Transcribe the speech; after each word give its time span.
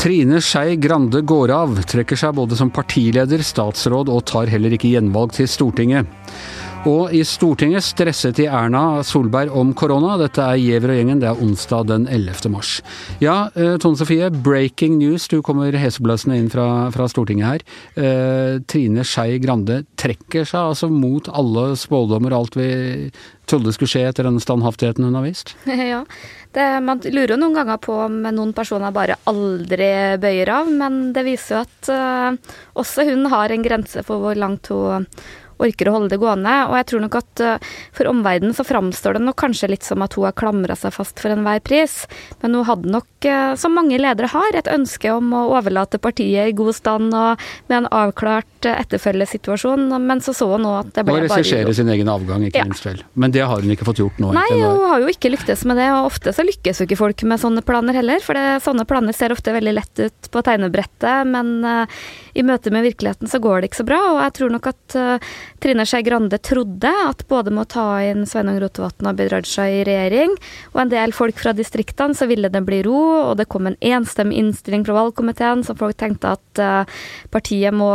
Trine 0.00 0.40
Skei 0.40 0.76
Grande 0.76 1.20
går 1.20 1.50
av, 1.52 1.74
trekker 1.84 2.16
seg 2.16 2.32
både 2.36 2.56
som 2.56 2.70
partileder, 2.72 3.40
statsråd 3.44 4.08
og 4.12 4.22
tar 4.28 4.48
heller 4.52 4.72
ikke 4.76 4.92
gjenvalg 4.94 5.32
til 5.36 5.48
Stortinget. 5.48 6.08
Og 6.88 7.12
i 7.12 7.18
Stortinget 7.28 7.84
stresset 7.84 8.38
de 8.38 8.46
Erna 8.48 9.02
Solberg 9.04 9.52
om 9.52 9.74
korona. 9.76 10.14
Dette 10.16 10.40
er 10.40 10.56
Giæver 10.56 10.94
og 10.94 10.96
gjengen, 10.96 11.18
det 11.20 11.28
er 11.28 11.42
onsdag 11.44 11.90
den 11.90 12.06
11. 12.08 12.48
mars. 12.48 12.70
Ja, 13.20 13.50
eh, 13.52 13.74
Tone 13.76 14.00
Sofie, 14.00 14.30
breaking 14.30 14.96
news. 14.96 15.26
Du 15.28 15.42
kommer 15.44 15.76
hesebløsende 15.76 16.38
inn 16.40 16.48
fra, 16.48 16.88
fra, 16.94 17.08
Stortinget 17.12 17.46
her. 17.50 17.64
Eh, 18.00 18.62
Trine 18.64 19.04
Skei 19.04 19.36
Grande 19.44 19.82
trekker 20.00 20.48
seg 20.48 20.70
altså 20.70 20.88
mot 20.88 21.28
alle 21.28 21.74
spådommer 21.76 22.32
og 22.32 22.46
alt 22.46 22.56
vi 22.56 22.70
trodde 23.50 23.74
skulle 23.76 23.92
skje 23.92 24.06
etter 24.08 24.24
den 24.24 24.40
standhaftigheten 24.40 25.04
hun 25.04 25.20
har 25.20 25.26
vist? 25.26 25.52
Ja, 25.90 26.00
det, 26.54 26.66
man 26.86 27.04
lurer 27.04 27.34
jo 27.34 27.40
noen 27.42 27.58
ganger 27.60 27.76
på 27.82 27.98
om 28.06 28.22
noen 28.24 28.54
personer 28.56 28.94
bare 28.94 29.18
aldri 29.28 29.90
bøyer 30.22 30.54
av, 30.54 30.72
men 30.72 31.12
det 31.12 31.26
viser 31.28 31.58
jo 31.58 31.62
at 31.66 31.92
uh, 31.92 32.56
også 32.80 33.04
hun 33.10 33.28
har 33.32 33.52
en 33.52 33.64
grense 33.66 34.04
for 34.06 34.22
hvor 34.22 34.38
langt 34.38 34.70
hun 34.72 35.08
orker 35.64 35.90
å 35.90 35.96
holde 35.96 36.10
det 36.12 36.20
gående. 36.20 36.54
Og 36.70 36.76
jeg 36.78 36.88
tror 36.90 37.04
nok 37.04 37.16
at 37.20 37.42
uh, 37.44 37.70
for 37.96 38.10
omverdenen 38.10 38.56
så 38.56 38.66
framstår 38.66 39.18
det 39.18 39.24
nok 39.24 39.38
kanskje 39.40 39.70
litt 39.72 39.86
som 39.86 40.02
at 40.04 40.16
hun 40.16 40.26
har 40.28 40.36
klamra 40.38 40.76
seg 40.78 40.94
fast 40.94 41.20
for 41.22 41.32
enhver 41.32 41.62
pris, 41.64 42.04
men 42.42 42.56
hun 42.56 42.66
hadde 42.68 42.92
nok, 42.92 43.08
uh, 43.26 43.54
som 43.60 43.74
mange 43.76 43.98
ledere 44.00 44.30
har, 44.32 44.56
et 44.56 44.70
ønske 44.70 45.12
om 45.12 45.32
å 45.36 45.46
overlate 45.58 46.00
partiet 46.02 46.50
i 46.50 46.56
god 46.56 46.76
stand 46.76 47.14
og 47.16 47.42
med 47.70 47.82
en 47.82 47.90
avklart 48.00 48.68
uh, 48.68 48.76
etterfølgesituasjon, 48.76 49.88
men 50.00 50.24
så 50.24 50.34
så 50.36 50.50
hun 50.54 50.64
nå 50.66 50.74
at 50.80 50.92
det 50.96 51.04
ble 51.06 51.18
bare 51.18 51.28
Og 51.28 51.36
regissere 51.36 51.74
sin 51.76 51.90
egen 51.92 52.10
avgang, 52.12 52.46
ikke 52.48 52.62
ja. 52.62 52.68
minst 52.68 52.86
vel. 52.86 53.02
Men 53.14 53.34
det 53.34 53.44
har 53.46 53.62
hun 53.62 53.74
ikke 53.74 53.88
fått 53.88 54.02
gjort 54.02 54.20
nå? 54.22 54.32
Nei, 54.36 54.48
hun 54.56 54.86
har 54.92 55.04
jo 55.04 55.10
ikke 55.12 55.32
lyktes 55.32 55.64
med 55.68 55.80
det, 55.80 55.90
og 55.96 56.10
ofte 56.10 56.34
så 56.36 56.46
lykkes 56.46 56.82
jo 56.82 56.88
ikke 56.88 57.00
folk 57.00 57.26
med 57.28 57.42
sånne 57.42 57.64
planer 57.66 57.96
heller, 58.00 58.22
for 58.24 58.38
det, 58.38 58.60
sånne 58.64 58.86
planer 58.88 59.16
ser 59.16 59.34
ofte 59.34 59.54
veldig 59.54 59.76
lett 59.76 60.04
ut 60.04 60.30
på 60.30 60.44
tegnebrettet, 60.46 61.28
men 61.28 61.64
i 62.36 62.44
møte 62.46 62.72
med 62.72 62.84
virkeligheten 62.86 63.30
så 63.30 63.40
går 63.42 63.60
det 63.60 63.70
ikke 63.70 63.80
så 63.82 63.88
bra, 63.88 64.00
og 64.14 64.20
jeg 64.24 64.34
tror 64.38 64.54
nok 64.54 64.68
at 64.70 64.96
Trine 65.58 65.84
Skei 65.88 66.02
Grande 66.06 66.38
trodde 66.38 66.90
at 67.06 67.26
både 67.28 67.52
med 67.52 67.66
å 67.66 67.70
ta 67.74 67.86
inn 68.06 68.26
Sveinung 68.28 68.60
Rotevatn 68.62 69.06
og 69.06 69.12
Abid 69.12 69.32
Raja 69.32 69.66
i 69.68 69.82
regjering, 69.86 70.36
og 70.72 70.82
en 70.84 70.92
del 70.92 71.14
folk 71.16 71.38
fra 71.40 71.52
distriktene, 71.56 72.16
så 72.16 72.28
ville 72.30 72.48
det 72.52 72.62
bli 72.66 72.80
ro, 72.86 73.00
og 73.30 73.34
det 73.40 73.48
kom 73.50 73.68
en 73.68 73.78
enstemmig 73.80 74.38
innstilling 74.40 74.86
fra 74.86 74.96
valgkomiteen, 74.96 75.64
så 75.66 75.76
folk 75.78 75.98
tenkte 76.00 76.34
at 76.36 76.62
uh, 76.62 77.00
partiet 77.32 77.74
må 77.76 77.90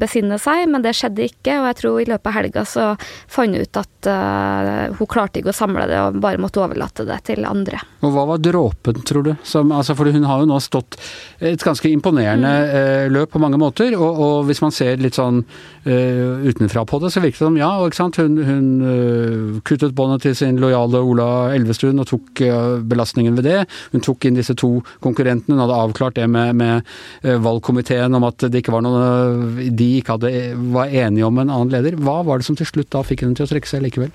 besinne 0.00 0.38
seg, 0.42 0.66
men 0.72 0.84
det 0.84 0.96
skjedde 0.98 1.28
ikke, 1.28 1.60
og 1.60 1.70
jeg 1.70 1.78
tror 1.80 2.00
i 2.02 2.08
løpet 2.10 2.30
av 2.32 2.36
helga 2.40 2.66
så 2.68 2.88
fant 2.98 3.46
hun 3.46 3.62
ut 3.62 3.78
at 3.78 4.10
uh, 4.10 4.96
hun 4.98 5.10
klarte 5.10 5.40
ikke 5.40 5.52
å 5.54 5.56
samle 5.56 5.86
det, 5.90 6.00
og 6.02 6.20
bare 6.24 6.40
måtte 6.42 6.62
overlate 6.64 7.06
det 7.08 7.20
til 7.30 7.46
andre. 7.48 7.80
Og 8.02 8.12
hva 8.14 8.26
var 8.32 8.42
dråpen, 8.42 9.00
tror 9.06 9.28
du? 9.28 9.32
Som, 9.46 9.72
altså, 9.76 9.96
for 9.98 10.10
hun 10.12 10.26
har 10.26 10.42
jo 10.42 10.50
nå 10.50 10.58
stått 10.64 10.98
et 11.38 11.62
ganske 11.62 11.88
imponerende 11.90 12.50
mm. 12.50 12.74
uh, 12.74 13.14
løp 13.14 13.32
på 13.36 13.42
mange 13.42 13.60
måter, 13.60 13.94
og, 13.96 14.10
og, 14.10 14.36
hvis 14.50 14.62
man 14.64 14.74
ser 14.74 15.00
litt 15.00 15.16
sånn 15.16 15.40
utenfra 15.86 16.82
på 16.88 16.95
det, 17.02 17.12
så 17.12 17.22
virket 17.22 17.40
det 17.40 17.46
som 17.46 17.58
ja, 17.58 17.70
ikke 17.86 17.98
sant? 17.98 18.18
hun, 18.20 18.36
hun 18.46 18.68
uh, 18.82 19.60
kuttet 19.66 19.94
båndet 19.96 20.26
til 20.26 20.36
sin 20.38 20.60
lojale 20.62 21.00
Ola 21.02 21.28
Elvestuen 21.54 22.02
og 22.02 22.08
tok 22.10 22.42
uh, 22.46 22.76
belastningen 22.86 23.38
ved 23.38 23.48
det. 23.48 23.58
Hun 23.94 24.04
tok 24.04 24.28
inn 24.28 24.38
disse 24.38 24.56
to 24.58 24.76
konkurrentene. 25.04 25.56
Hun 25.56 25.64
hadde 25.64 25.80
avklart 25.84 26.18
det 26.18 26.28
med, 26.32 26.56
med 26.58 26.86
uh, 27.24 27.36
valgkomiteen 27.44 28.16
om 28.16 28.28
at 28.28 28.48
det 28.48 28.62
ikke 28.62 28.74
var 28.74 28.86
noe, 28.86 29.06
de 29.70 29.90
ikke 30.00 30.16
hadde, 30.16 30.34
var 30.74 30.92
enige 30.92 31.28
om 31.28 31.42
en 31.42 31.50
annen 31.50 31.74
leder. 31.74 31.98
Hva 32.00 32.20
var 32.26 32.40
det 32.40 32.48
som 32.48 32.58
til 32.58 32.68
slutt 32.68 32.92
da 32.94 33.04
fikk 33.06 33.26
henne 33.26 33.38
til 33.38 33.48
å 33.48 33.52
trekke 33.54 33.70
seg 33.70 33.84
likevel? 33.86 34.12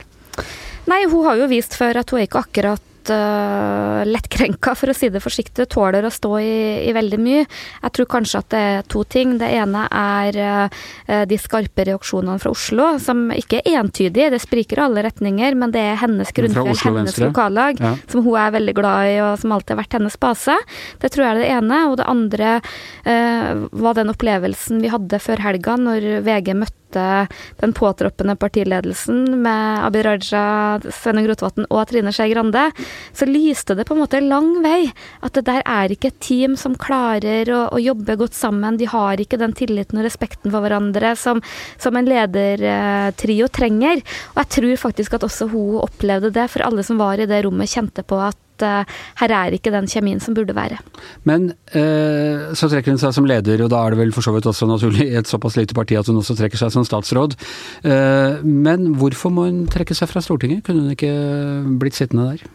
Nei, 0.90 1.04
hun 1.12 1.28
har 1.28 1.38
jo 1.38 1.50
vist 1.52 1.78
før 1.78 2.02
at 2.02 2.10
hun 2.12 2.22
er 2.22 2.30
ikke 2.30 2.42
akkurat 2.42 2.91
uh, 3.10 4.02
lettkrenka, 4.06 4.76
for 4.78 4.92
å 4.92 4.96
si 4.96 5.10
det 5.12 5.22
forsiktig, 5.24 5.66
tåler 5.72 6.06
å 6.06 6.12
stå 6.14 6.32
i, 6.42 6.56
i, 6.86 6.94
veldig 6.96 7.20
mye. 7.22 7.46
Jeg 7.46 7.94
tror 7.98 8.10
kanskje 8.14 8.42
at 8.42 8.50
det 8.54 8.62
er 8.72 8.88
to 8.92 9.04
ting. 9.10 9.38
Det 9.42 9.50
ene 9.58 9.86
er 9.88 10.40
uh, 10.42 11.24
de 11.28 11.40
skarpe 11.42 11.86
reaksjonene 11.88 12.38
fra 12.42 12.54
Oslo, 12.54 12.92
som 13.02 13.30
ikke 13.34 13.64
er 13.64 13.80
entydige, 13.82 14.32
det 14.34 14.42
spriker 14.44 14.82
i 14.82 14.86
alle 14.86 15.06
retninger, 15.08 15.58
men 15.58 15.74
det 15.74 15.86
er 15.94 16.02
hennes 16.04 16.34
grunnfjell, 16.36 16.76
hennes 17.00 17.22
lokallag, 17.24 17.82
ja. 17.82 17.96
som 18.12 18.26
hun 18.26 18.38
er 18.42 18.54
veldig 18.58 18.76
glad 18.78 19.14
i, 19.14 19.16
og 19.24 19.34
som 19.42 19.56
alltid 19.56 19.76
har 19.76 19.82
vært 19.84 19.98
hennes 20.00 20.20
base. 20.22 20.58
Det 21.02 21.14
tror 21.14 21.26
jeg 21.26 21.34
er 21.34 21.42
det 21.42 21.50
ene. 21.56 21.82
Og 21.92 21.98
det 22.00 22.10
andre 22.12 22.54
uh, 22.60 23.66
var 23.72 23.98
den 23.98 24.14
opplevelsen 24.14 24.84
vi 24.84 24.92
hadde 24.94 25.22
før 25.24 25.42
helga, 25.48 25.80
når 25.80 26.12
VG 26.28 26.54
møtte 26.60 26.81
møte 26.92 27.28
den 27.62 27.74
påtroppende 27.74 28.36
partiledelsen 28.36 29.42
med 29.42 29.86
Abid 29.86 30.06
Raja, 30.06 30.80
Sveinung 30.92 31.28
Rotevatn 31.30 31.68
og 31.70 31.88
Trine 31.90 32.12
Skei 32.12 32.32
Grande, 32.34 32.72
så 33.14 33.26
lyste 33.26 33.76
det 33.76 33.86
på 33.88 33.96
en 33.96 34.02
måte 34.02 34.22
lang 34.22 34.62
vei 34.64 34.92
at 35.22 35.34
det 35.34 35.46
der 35.46 35.62
er 35.66 35.92
ikke 35.92 36.12
et 36.12 36.20
team 36.20 36.56
som 36.58 36.76
klarer 36.76 37.50
å, 37.52 37.70
å 37.72 37.80
jobbe 37.80 38.18
godt 38.18 38.36
sammen. 38.36 38.78
De 38.78 38.90
har 38.90 39.20
ikke 39.20 39.40
den 39.40 39.54
tilliten 39.54 40.00
og 40.00 40.06
respekten 40.06 40.52
for 40.52 40.62
hverandre 40.62 41.16
som, 41.16 41.42
som 41.78 41.96
en 41.96 42.08
ledertrio 42.08 43.48
trenger. 43.48 44.02
Og 44.34 44.44
jeg 44.44 44.52
tror 44.58 44.78
faktisk 44.88 45.16
at 45.16 45.26
også 45.28 45.50
hun 45.52 45.82
opplevde 45.82 46.32
det, 46.34 46.50
for 46.52 46.66
alle 46.66 46.84
som 46.84 47.00
var 47.02 47.22
i 47.22 47.30
det 47.30 47.44
rommet, 47.46 47.72
kjente 47.72 48.04
på 48.04 48.20
at 48.22 48.38
uh, 48.66 48.84
her 49.22 49.34
er 49.38 49.58
ikke 49.58 49.74
den 49.74 49.90
kjemien 49.92 50.22
som 50.24 50.36
burde 50.38 50.56
være. 50.58 50.80
Men 51.28 51.52
uh, 51.76 52.52
så 52.58 52.70
trekker 52.72 52.94
hun 52.94 53.02
seg 53.02 53.16
som 53.18 53.28
leder, 53.30 53.66
og 53.66 53.72
da 53.74 53.82
er 53.82 53.94
det 53.94 54.02
vel 54.02 54.16
for 54.16 54.26
så 54.26 54.34
vidt 54.36 54.50
også 54.50 54.70
naturlig 54.70 55.10
i 55.10 55.20
et 55.20 55.30
såpass 55.30 55.58
lite 55.60 55.78
parti 55.78 55.98
at 56.00 56.10
hun 56.12 56.22
også 56.22 56.38
trekker 56.40 56.62
seg 56.62 56.74
som 56.74 56.88
statsråd. 56.88 57.38
Uh, 57.86 58.42
men 58.46 58.94
hvorfor 59.00 59.34
må 59.34 59.50
hun 59.50 59.66
trekke 59.72 59.98
seg 59.98 60.12
fra 60.12 60.24
Stortinget? 60.24 60.66
Kunne 60.66 60.86
hun 60.86 60.96
ikke 60.96 61.14
blitt 61.82 62.00
sittende 62.00 62.34
der? 62.34 62.48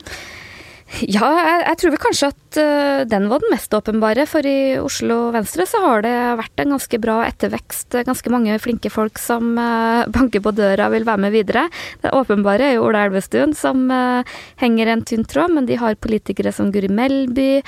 Ja, 1.03 1.27
jeg, 1.35 1.63
jeg, 1.67 1.77
tror 1.81 1.93
vel 1.93 2.01
kanskje 2.01 2.29
at 2.31 2.59
uh, 2.63 3.01
den 3.11 3.27
var 3.29 3.43
den 3.43 3.53
mest 3.53 3.75
åpenbare. 3.75 4.25
For 4.31 4.47
i 4.47 4.79
Oslo 4.81 5.33
Venstre 5.35 5.67
så 5.69 5.81
har 5.83 6.05
det 6.07 6.15
vært 6.39 6.63
en 6.63 6.77
ganske 6.77 7.01
bra 7.03 7.19
ettervekst. 7.27 7.99
Ganske 8.07 8.33
mange 8.33 8.57
flinke 8.63 8.91
folk 8.93 9.21
som 9.21 9.59
uh, 9.59 10.07
banker 10.15 10.45
på 10.45 10.55
døra 10.57 10.89
og 10.89 10.95
vil 10.97 11.09
være 11.09 11.25
med 11.27 11.35
videre. 11.35 11.67
Det 12.05 12.15
åpenbare 12.17 12.71
er 12.71 12.77
jo 12.79 12.87
Ola 12.87 13.05
Elvestuen 13.09 13.53
som 13.59 13.91
uh, 13.91 14.23
henger 14.63 14.93
en 14.93 15.05
tynn 15.07 15.27
tråd, 15.27 15.53
men 15.59 15.69
de 15.69 15.77
har 15.81 15.99
politikere 16.01 16.55
som 16.55 16.71
Guri 16.73 16.89
Melby. 16.89 17.63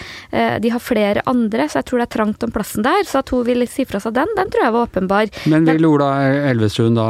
de 0.62 0.70
har 0.70 0.82
flere 0.82 1.22
andre, 1.26 1.66
så 1.68 1.80
jeg 1.80 1.88
tror 1.88 2.00
det 2.00 2.06
er 2.06 2.14
trangt 2.14 2.44
om 2.44 2.52
plassen 2.54 2.84
der. 2.86 3.02
Så 3.08 3.20
at 3.20 3.32
hun 3.34 3.44
vil 3.46 3.66
si 3.68 3.84
fra 3.88 4.00
seg 4.02 4.14
den, 4.16 4.30
den 4.38 4.50
tror 4.52 4.64
jeg 4.64 4.74
var 4.74 4.88
åpenbar. 4.88 5.32
Men 5.50 5.66
vil 5.68 5.88
Ola 5.88 6.10
Elvestuen 6.50 6.96
da 6.96 7.06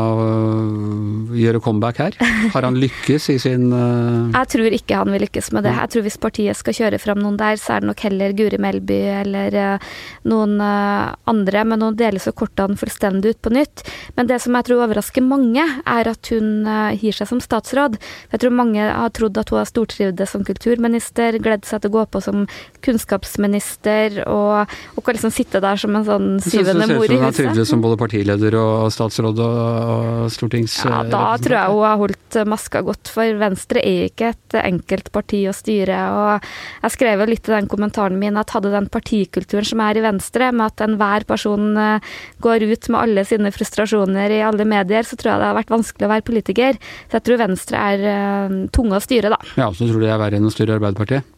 gjøre 1.37 1.63
comeback 1.65 2.01
her? 2.03 2.19
Har 2.55 2.67
han 2.67 2.79
lykkes 2.81 3.29
i 3.35 3.39
sin 3.43 3.69
Jeg 3.71 4.53
tror 4.55 4.79
ikke 4.81 5.03
han 5.03 5.13
vil 5.15 5.27
lykkes 5.27 5.53
med 5.55 5.69
det. 5.69 5.75
Jeg 5.79 5.93
tror 5.93 5.98
tror 5.99 6.07
hvis 6.07 6.19
partiet 6.21 6.59
skal 6.59 6.77
kjøre 6.77 7.01
fram 7.03 7.21
noen 7.23 7.39
der, 7.39 7.59
så 7.59 7.75
er 7.75 7.83
det 7.83 7.91
nok 7.91 8.03
heller 8.07 8.35
Guri 8.37 8.59
Melby 8.61 8.99
eller 9.19 9.55
uh, 9.59 9.87
noen 10.29 10.59
uh, 10.63 11.15
andre, 11.31 11.65
men 11.67 11.83
nå 11.83 11.91
deles 11.99 12.29
jo 12.29 12.35
kortene 12.37 12.79
fullstendig 12.79 13.35
ut 13.35 13.41
på 13.43 13.53
nytt. 13.55 13.85
Men 14.17 14.29
det 14.31 14.41
som 14.45 14.55
jeg 14.55 14.69
tror 14.69 14.85
overrasker 14.87 15.25
mange, 15.25 15.65
er 15.65 16.11
at 16.11 16.31
hun 16.33 16.67
uh, 16.69 16.95
gir 16.95 17.17
seg 17.17 17.31
som 17.31 17.43
statsråd. 17.43 17.99
Jeg 18.33 18.43
tror 18.43 18.55
mange 18.55 18.85
har 18.85 19.13
trodd 19.17 19.39
at 19.41 19.51
hun 19.51 19.61
har 19.61 19.69
stortrivdes 19.69 20.35
som 20.35 20.45
kulturminister, 20.47 21.41
gledd 21.43 21.67
seg 21.69 21.83
til 21.83 21.93
å 21.93 21.97
gå 21.99 22.07
på 22.15 22.23
som 22.25 22.47
kunnskapsminister, 22.85 24.23
og, 24.29 24.71
og 24.95 25.05
kan 25.07 25.19
liksom 25.19 25.35
sitte 25.35 25.63
der 25.65 25.81
som 25.81 25.97
en 25.99 26.07
sånn 26.07 26.29
syvende 26.45 26.89
mor 26.93 27.07
i 27.07 27.09
huset. 27.09 27.09
Syns 27.09 27.11
du 27.11 27.19
hun 27.19 27.27
har 27.27 27.39
trivdes 27.41 27.73
som 27.73 27.85
både 27.85 28.01
partileder 28.01 28.59
og 28.61 28.93
statsråd 28.95 29.43
og, 29.43 29.59
og 29.97 30.33
stortings... 30.33 30.79
Ja, 30.87 31.03
da 31.09 31.25
tror 31.43 31.59
jeg 31.59 31.75
hun 31.75 31.85
har 31.89 32.01
holdt 32.05 32.41
maska 32.49 32.85
godt, 32.87 33.11
for 33.13 33.41
Venstre 33.41 33.83
er 33.83 34.09
ikke 34.09 34.33
et 34.35 34.59
enkelt 34.63 35.11
parti 35.15 35.43
å 35.49 35.55
styre 35.57 35.88
styret. 35.89 36.13
Og 36.13 36.85
jeg 36.85 36.95
skrev 36.95 37.23
jo 37.23 37.29
litt 37.29 37.49
i 37.49 37.55
den 37.55 37.69
kommentaren 37.71 38.19
min 38.19 38.39
at 38.39 38.53
hadde 38.55 38.73
den 38.73 38.89
partikulturen 38.89 39.67
som 39.67 39.81
er 39.81 39.99
i 39.99 40.05
Venstre, 40.05 40.53
med 40.53 40.73
at 40.73 40.85
enhver 40.85 41.27
person 41.29 41.77
eh, 41.77 42.01
går 42.41 42.67
ut 42.69 42.89
med 42.89 43.01
alle 43.01 43.25
sine 43.25 43.53
frustrasjoner 43.55 44.31
i 44.31 44.43
alle 44.45 44.65
medier, 44.69 45.03
så 45.03 45.17
tror 45.17 45.35
jeg 45.35 45.43
det 45.43 45.51
har 45.51 45.59
vært 45.59 45.75
vanskelig 45.75 46.07
å 46.07 46.13
være 46.13 46.29
politiker. 46.29 46.79
Så 47.09 47.19
jeg 47.19 47.27
tror 47.27 47.43
Venstre 47.43 47.83
er 47.93 48.05
uh, 48.05 48.57
tunge 48.75 48.99
å 48.99 49.03
styre, 49.03 49.31
da. 49.33 49.39
Ja, 49.59 49.69
så 49.73 49.87
tror 49.87 50.01
du 50.01 50.07
det 50.07 50.15
er 50.15 50.21
verre 50.21 50.39
enn 50.39 50.49
å 50.49 50.53
styre 50.53 50.77
Arbeiderpartiet? 50.77 51.37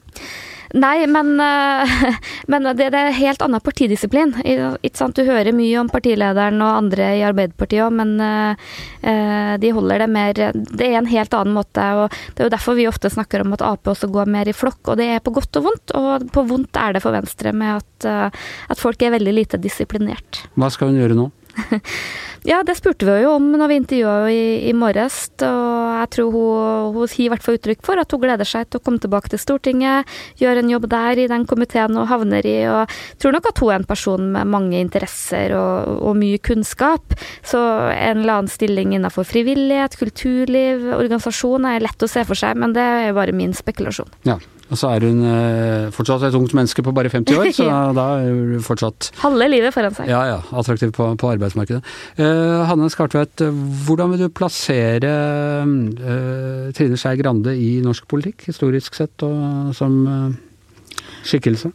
Nei, 0.72 1.06
men, 1.10 1.32
eh, 1.40 2.14
men 2.52 2.68
det, 2.76 2.90
det, 2.92 2.98
er 2.98 3.16
helt 3.16 3.42
annen 3.42 3.62
partidisiplin. 3.64 4.34
Du 4.40 5.22
hører 5.26 5.52
mye 5.56 5.80
om 5.80 5.90
partilederen 5.90 6.60
og 6.62 6.76
andre 6.76 7.10
i 7.18 7.24
Arbeiderpartiet 7.26 7.86
òg, 7.86 7.96
men 7.96 8.14
uh, 8.20 9.56
de 9.60 9.72
holder 9.74 10.04
det 10.04 10.08
mer 10.12 10.38
Det 10.52 10.86
er 10.86 10.98
en 10.98 11.10
helt 11.10 11.34
annen 11.34 11.56
måte. 11.56 11.82
og 11.98 12.14
Det 12.34 12.44
er 12.44 12.48
jo 12.48 12.54
derfor 12.54 12.78
vi 12.78 12.86
ofte 12.90 13.10
snakker 13.10 13.44
om 13.44 13.56
at 13.56 13.64
Ap 13.66 13.90
også 13.90 14.10
går 14.12 14.30
mer 14.30 14.50
i 14.50 14.54
flokk, 14.56 14.92
og 14.92 15.00
det 15.00 15.08
er 15.16 15.24
på 15.24 15.34
godt 15.34 15.58
og 15.58 15.66
vondt. 15.66 15.96
Og 15.98 16.30
på 16.34 16.46
vondt 16.46 16.78
er 16.78 16.94
det 16.94 17.04
for 17.04 17.16
Venstre 17.16 17.54
med 17.56 17.80
at, 17.80 18.32
at 18.70 18.80
folk 18.80 19.02
er 19.02 19.16
veldig 19.16 19.34
lite 19.34 19.60
disiplinert. 19.62 20.44
Hva 20.54 20.70
skal 20.72 20.92
hun 20.92 21.00
gjøre 21.00 21.18
nå? 21.18 21.30
Ja, 22.48 22.62
det 22.64 22.78
spurte 22.78 23.04
vi 23.04 23.18
jo 23.20 23.34
om 23.36 23.50
når 23.52 23.68
vi 23.68 23.76
intervjua 23.76 24.12
henne 24.24 24.32
i, 24.32 24.44
i 24.70 24.72
morges. 24.76 25.16
Og 25.44 25.98
jeg 26.00 26.08
tror 26.14 26.30
hun, 26.32 26.94
hun 26.94 27.10
gir 27.10 27.26
i 27.26 27.28
hvert 27.32 27.44
fall 27.44 27.58
uttrykk 27.58 27.82
for 27.84 28.00
at 28.00 28.14
hun 28.14 28.22
gleder 28.22 28.48
seg 28.48 28.70
til 28.70 28.80
å 28.80 28.84
komme 28.84 29.02
tilbake 29.02 29.28
til 29.32 29.42
Stortinget, 29.42 30.08
gjøre 30.40 30.62
en 30.64 30.72
jobb 30.72 30.86
der 30.92 31.20
i 31.20 31.26
den 31.30 31.44
komiteen 31.50 31.98
hun 31.98 32.08
havner 32.08 32.46
i. 32.48 32.56
Og 32.72 32.94
tror 33.20 33.36
nok 33.36 33.50
at 33.50 33.60
hun 33.60 33.74
er 33.74 33.82
en 33.82 33.90
person 33.90 34.30
med 34.36 34.52
mange 34.54 34.80
interesser 34.80 35.52
og, 35.58 36.00
og 36.00 36.16
mye 36.20 36.40
kunnskap. 36.40 37.18
Så 37.44 37.60
en 37.92 38.22
eller 38.22 38.38
annen 38.38 38.52
stilling 38.52 38.96
innenfor 38.96 39.28
frivillighet, 39.28 39.98
kulturliv, 40.00 40.88
organisasjon 40.96 41.68
er 41.68 41.84
lett 41.84 42.08
å 42.08 42.08
se 42.08 42.24
for 42.24 42.40
seg, 42.40 42.56
men 42.60 42.72
det 42.76 42.86
er 42.86 43.10
jo 43.10 43.20
bare 43.20 43.36
min 43.36 43.52
spekulasjon. 43.56 44.08
Ja, 44.24 44.40
og 44.70 44.78
så 44.78 44.92
er 44.94 45.06
hun 45.08 45.24
eh, 45.26 45.88
fortsatt 45.94 46.28
et 46.28 46.36
ungt 46.38 46.54
menneske 46.56 46.84
på 46.86 46.94
bare 46.94 47.10
50 47.10 47.40
år, 47.40 47.50
så 47.56 47.66
da 47.98 48.06
er 48.20 48.30
hun 48.30 48.64
fortsatt 48.64 49.10
Halve 49.24 49.50
livet 49.50 49.74
foran 49.74 49.96
seg. 49.96 50.10
Ja, 50.12 50.22
ja, 50.28 50.38
attraktiv 50.56 50.94
på, 50.96 51.08
på 51.18 51.32
arbeidsmarkedet. 51.32 51.82
Eh, 52.22 52.62
Hanne 52.70 52.90
Skartveit, 52.92 53.42
hvordan 53.86 54.14
vil 54.14 54.24
du 54.24 54.28
plassere 54.34 55.10
eh, 55.10 56.70
Trine 56.76 56.98
Skei 57.00 57.18
Grande 57.20 57.56
i 57.58 57.78
norsk 57.84 58.06
politikk, 58.10 58.46
historisk 58.50 58.98
sett, 58.98 59.26
og 59.26 59.74
som 59.76 60.00
eh, 60.06 61.06
skikkelse? 61.26 61.72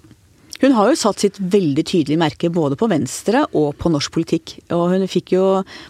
Hun 0.61 0.71
har 0.77 0.87
jo 0.87 0.97
satt 0.97 1.19
sitt 1.19 1.35
veldig 1.39 1.83
tydelige 1.83 2.21
merke 2.21 2.49
både 2.53 2.77
på 2.79 2.87
Venstre 2.87 3.43
og 3.59 3.75
på 3.75 3.91
norsk 3.91 4.13
politikk. 4.15 4.55
Og 4.71 4.87
hun 4.93 5.03
fikk 5.11 5.35
jo 5.35 5.45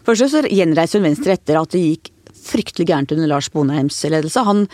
Først 0.08 0.32
så 0.34 0.42
gjenreiste 0.50 0.98
hun 0.98 1.06
Venstre 1.06 1.36
etter 1.38 1.60
at 1.60 1.76
det 1.76 1.84
gikk 1.84 2.10
fryktelig 2.46 2.88
gærent 2.90 3.14
under 3.16 3.30
Lars 3.30 3.50
Bonheims 3.54 3.98
ledelse. 4.06 4.44
Han 4.46 4.66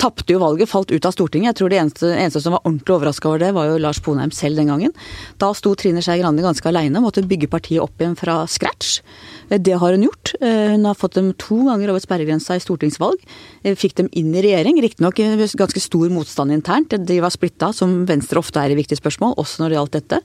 tapte 0.00 0.32
jo 0.32 0.40
valget, 0.42 0.70
falt 0.70 0.92
ut 0.92 1.06
av 1.08 1.14
Stortinget. 1.14 1.52
Jeg 1.52 1.58
tror 1.58 1.72
det 1.72 1.80
eneste, 1.80 2.10
eneste 2.14 2.42
som 2.44 2.54
var 2.54 2.62
ordentlig 2.64 2.94
overraska 2.94 3.30
over 3.30 3.42
det, 3.42 3.50
var 3.56 3.70
jo 3.70 3.80
Lars 3.82 4.00
Bonheim 4.04 4.32
selv 4.34 4.60
den 4.60 4.70
gangen. 4.70 4.94
Da 5.42 5.50
sto 5.56 5.74
Trine 5.78 6.02
Skei 6.04 6.20
Grande 6.20 6.44
ganske 6.44 6.70
aleine, 6.70 7.02
måtte 7.02 7.24
bygge 7.26 7.50
partiet 7.50 7.82
opp 7.82 7.98
igjen 8.00 8.16
fra 8.18 8.40
scratch. 8.50 9.00
Det 9.48 9.80
har 9.80 9.96
hun 9.96 10.06
gjort. 10.06 10.34
Eh, 10.40 10.74
hun 10.76 10.86
har 10.88 10.98
fått 10.98 11.18
dem 11.18 11.32
to 11.40 11.64
ganger 11.66 11.92
over 11.92 12.04
sperregrensa 12.04 12.56
i 12.56 12.62
stortingsvalg. 12.62 13.20
Eh, 13.64 13.76
fikk 13.78 13.98
dem 14.00 14.12
inn 14.12 14.30
i 14.34 14.44
regjering. 14.44 14.80
Riktignok 14.84 15.20
ganske 15.58 15.82
stor 15.82 16.08
motstand 16.14 16.54
internt. 16.54 16.94
De 16.94 17.20
var 17.20 17.34
splitta, 17.34 17.72
som 17.74 18.04
Venstre 18.08 18.40
ofte 18.40 18.62
er 18.62 18.72
i 18.72 18.78
viktige 18.78 19.00
spørsmål, 19.00 19.36
også 19.40 19.62
når 19.62 19.68
det 19.68 19.78
gjaldt 19.80 19.98
dette. 19.98 20.22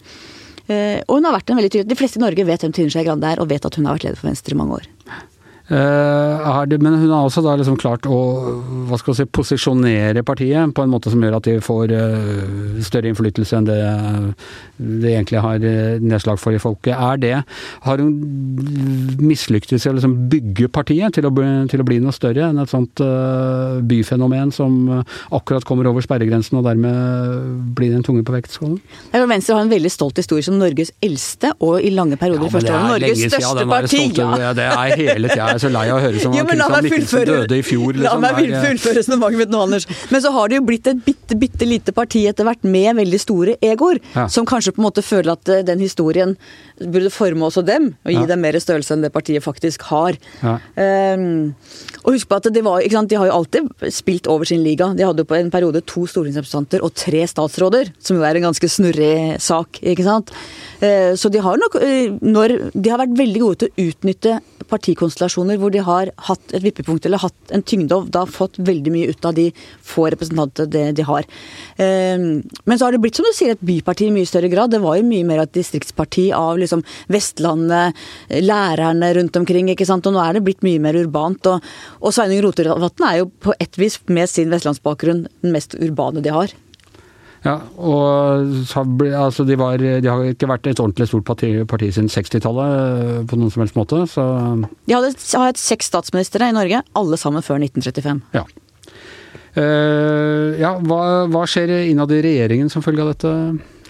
Eh, 0.71 1.01
og 1.09 1.17
hun 1.17 1.27
har 1.27 1.35
vært 1.35 1.51
en 1.51 1.59
veldig 1.59 1.69
tydelig 1.73 1.91
De 1.91 1.97
fleste 1.99 2.19
i 2.21 2.23
Norge 2.23 2.43
vet 2.47 2.61
hvem 2.63 2.71
Trine 2.75 2.91
Skei 2.93 3.03
Grande 3.03 3.27
er, 3.27 3.41
og 3.43 3.49
vet 3.51 3.65
at 3.67 3.75
hun 3.75 3.89
har 3.89 3.97
vært 3.97 4.07
leder 4.07 4.19
for 4.19 4.29
Venstre 4.29 4.55
i 4.55 4.59
mange 4.59 4.79
år. 4.79 4.85
Uh, 5.73 6.63
det, 6.69 6.77
men 6.83 6.99
hun 6.99 7.09
har 7.09 7.25
også 7.25 7.41
da 7.41 7.55
liksom 7.57 7.77
klart 7.81 8.05
å 8.05 8.17
hva 8.89 8.97
skal 9.01 9.15
si, 9.17 9.25
posisjonere 9.25 10.21
partiet 10.25 10.73
på 10.75 10.83
en 10.83 10.91
måte 10.91 11.09
som 11.09 11.23
gjør 11.23 11.39
at 11.39 11.47
de 11.47 11.55
får 11.63 11.93
uh, 11.95 12.81
større 12.83 13.09
innflytelse 13.09 13.57
enn 13.57 13.69
det 13.69 13.79
det 14.83 15.13
egentlig 15.13 15.41
har 15.41 15.63
uh, 15.63 16.03
nedslag 16.03 16.37
for 16.41 16.53
i 16.53 16.61
folket. 16.61 16.93
Er 16.93 17.19
det 17.21 17.33
Har 17.85 18.01
hun 18.01 18.11
mislyktes 19.23 19.85
i 19.85 19.89
å 19.89 19.95
liksom 19.95 20.15
bygge 20.29 20.69
partiet 20.73 21.15
til 21.15 21.25
å, 21.29 21.31
bli, 21.33 21.47
til 21.71 21.81
å, 21.81 21.87
bli, 21.87 21.99
noe 22.03 22.13
større 22.13 22.49
enn 22.49 22.61
et 22.61 22.71
sånt 22.71 23.01
byfenomen 23.87 24.51
som 24.53 24.75
akkurat 25.33 25.65
kommer 25.67 25.87
over 25.89 26.03
sperregrensen 26.03 26.59
og 26.59 26.67
dermed 26.67 27.73
blir 27.77 27.93
den 27.93 28.05
tunge 28.05 28.25
på 28.25 28.35
vektskålen? 28.35 28.77
Venstre 29.13 29.55
har 29.55 29.63
en 29.63 29.71
veldig 29.71 29.91
stolt 29.91 30.19
historie 30.19 30.45
som 30.45 30.57
Norges 30.59 30.91
eldste 31.03 31.53
og 31.63 31.81
i 31.81 31.93
lange 31.95 32.19
perioder 32.19 32.49
ja, 32.49 32.53
første 32.53 32.75
år 32.75 32.87
Norges 32.93 33.23
største 33.23 33.67
parti. 33.69 34.03
Ja. 34.19 34.53
Det 34.57 34.67
er 34.67 34.95
hele 34.99 35.31
tida 35.31 35.62
så 35.63 35.71
lei 35.71 35.85
av 35.89 35.99
å 35.99 36.03
høre 36.03 36.21
som 36.21 36.33
om 36.33 36.37
Christian 36.37 36.87
Mikkelsen 36.87 37.25
døde 37.29 37.59
i 37.59 37.63
fjor. 37.65 37.95
Liksom. 37.97 38.07
La 38.07 38.33
meg 38.33 38.51
fullføre 38.53 38.97
resonnementet 38.99 39.43
mitt 39.43 39.53
nå, 39.53 39.63
Anders. 39.67 39.87
Men 40.11 40.23
så 40.23 40.33
har 40.35 40.51
det 40.51 40.59
jo 40.59 40.65
blitt 40.67 40.89
et 40.91 41.01
bitte, 41.05 41.37
bitte 41.39 41.67
lite 41.67 41.95
parti 41.95 42.25
etter 42.29 42.47
hvert 42.47 42.65
med 42.67 42.99
veldig 42.99 43.21
store 43.21 43.57
egoer, 43.63 44.01
ja. 44.15 44.27
som 44.31 44.47
kanskje 44.49 44.75
på 44.75 44.83
en 44.83 44.87
måte 44.87 45.05
føler 45.05 45.33
at 45.35 45.51
eh, 45.51 45.63
den 45.67 45.81
historien 45.83 46.35
burde 46.81 47.11
forme 47.13 47.47
også 47.47 47.63
dem, 47.65 47.91
og 48.03 48.11
gi 48.11 48.19
ja. 48.19 48.27
dem 48.29 48.43
mer 48.43 48.57
størrelse 48.59 48.95
enn 48.95 49.05
det 49.05 49.13
partiet 49.13 49.43
faktisk 49.45 49.85
har. 49.91 50.17
Ja. 50.41 50.57
Um, 50.75 51.53
og 52.03 52.15
husk 52.15 52.27
på 52.29 52.39
at 52.39 52.49
var, 52.65 52.83
De 52.83 53.17
har 53.19 53.29
jo 53.29 53.35
alltid 53.37 53.91
spilt 53.93 54.27
over 54.31 54.47
sin 54.49 54.63
liga. 54.65 54.89
De 54.97 55.05
hadde 55.05 55.23
jo 55.23 55.29
på 55.29 55.37
en 55.37 55.51
periode 55.53 55.83
to 55.87 56.05
stortingsrepresentanter 56.09 56.83
og 56.83 56.93
tre 56.97 57.23
statsråder, 57.29 57.93
som 58.03 58.17
jo 58.17 58.25
er 58.27 58.39
en 58.39 58.49
ganske 58.49 58.69
snurrig 58.69 59.39
sak. 59.43 59.79
ikke 59.81 60.07
sant? 60.07 60.33
Uh, 60.81 61.13
så 61.19 61.31
de 61.31 61.43
har 61.43 61.59
nok 61.61 61.77
uh, 61.79 62.17
når, 62.19 62.57
De 62.73 62.91
har 62.91 62.99
vært 62.99 63.17
veldig 63.17 63.43
gode 63.43 63.61
til 63.61 63.71
å 63.71 63.87
utnytte 63.89 64.39
partikonstellasjoner 64.69 65.42
hvor 65.61 65.73
de 65.73 65.81
har 65.83 66.11
hatt 66.27 66.53
et 66.55 66.63
vippepunkt 66.63 67.05
eller 67.07 67.21
hatt 67.21 67.53
en 67.55 67.63
tyngde 67.65 67.97
og 67.97 68.09
da 68.13 68.23
fått 68.29 68.59
veldig 68.63 68.93
mye 68.93 69.11
ut 69.11 69.27
av 69.27 69.35
de 69.37 69.49
få 69.83 70.07
representanter 70.13 70.69
de, 70.71 70.83
de 70.95 71.05
har. 71.07 71.27
Um, 71.77 72.25
men 72.65 72.79
så 72.79 72.87
har 72.87 72.95
det 72.95 73.01
blitt, 73.03 73.19
som 73.19 73.27
du 73.27 73.33
sier, 73.35 73.53
et 73.53 73.65
byparti 73.65 74.07
i 74.09 74.15
mye 74.15 74.29
større 74.29 74.51
grad. 74.51 74.73
Det 74.73 74.81
var 74.83 74.97
jo 74.99 75.07
mye 75.07 75.27
mer 75.27 75.43
et 75.43 75.55
distriktsparti 75.55 76.29
av 76.35 76.59
liksom 76.61 76.83
Vestlandet, 77.13 77.99
lærerne 78.43 79.13
rundt 79.19 79.37
omkring, 79.39 79.71
ikke 79.73 79.87
sant. 79.89 80.07
Og 80.09 80.15
nå 80.15 80.23
er 80.23 80.37
det 80.37 80.45
blitt 80.47 80.65
mye 80.65 80.81
mer 80.83 80.97
urbant. 80.99 81.51
Og, 81.51 81.71
og 82.01 82.15
Sveinung 82.15 82.43
Rotevatn 82.47 83.07
er 83.09 83.21
jo 83.21 83.31
på 83.43 83.55
et 83.59 83.79
vis 83.79 83.99
med 84.07 84.31
sin 84.31 84.53
vestlandsbakgrunn 84.53 85.25
den 85.43 85.55
mest 85.55 85.77
urbane 85.79 86.23
de 86.23 86.33
har. 86.33 86.53
Ja, 87.43 87.57
og 87.75 88.39
altså, 89.19 89.43
de, 89.43 89.57
var, 89.59 89.81
de, 89.81 90.07
har 90.07 90.21
ikke 90.31 90.47
vært 90.47 90.67
et 90.71 90.79
ordentlig 90.79 91.09
stort 91.09 91.25
parti, 91.27 91.49
parti 91.67 91.89
siden 91.91 92.07
60-tallet 92.11 92.75
eh, 92.77 93.17
på 93.27 93.39
noen 93.39 93.51
som 93.51 93.65
helst 93.65 93.75
måte, 93.75 93.99
så 94.07 94.23
De 94.63 94.95
hadde, 94.95 95.11
har 95.11 95.51
hatt 95.51 95.59
seks 95.59 95.91
statsministre 95.91 96.47
i 96.47 96.55
Norge, 96.55 96.79
alle 96.95 97.19
sammen 97.19 97.43
før 97.43 97.59
1935. 97.59 98.23
Ja. 98.37 98.45
Uh, 99.53 100.55
ja, 100.57 100.71
hva, 100.81 101.01
hva 101.29 101.43
skjer 101.45 101.75
innad 101.91 102.15
i 102.15 102.23
regjeringen 102.25 102.71
som 102.73 102.81
følge 102.85 103.03
av 103.03 103.11
dette, 103.11 103.33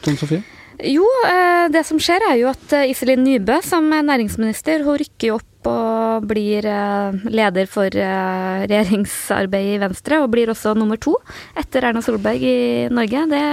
Tone 0.03 0.19
Sofie? 0.19 0.41
Jo, 0.89 1.05
uh, 1.23 1.69
det 1.71 1.85
som 1.87 2.01
skjer 2.01 2.25
er 2.31 2.41
jo 2.41 2.49
at 2.49 2.73
Iselin 2.89 3.21
Nybø 3.23 3.61
som 3.63 3.85
næringsminister, 3.93 4.81
hun 4.83 4.97
rykker 4.99 5.37
opp 5.37 5.52
og 5.69 6.25
blir 6.29 6.65
eh, 6.69 7.19
leder 7.33 7.67
for 7.69 7.87
eh, 7.87 8.63
regjeringsarbeidet 8.69 9.77
i 9.77 9.81
Venstre, 9.81 10.19
og 10.23 10.31
blir 10.33 10.51
også 10.53 10.73
nummer 10.77 10.99
to 11.01 11.15
etter 11.59 11.87
Erna 11.89 12.01
Solberg 12.03 12.43
i 12.43 12.87
Norge. 12.93 13.25
Det, 13.31 13.43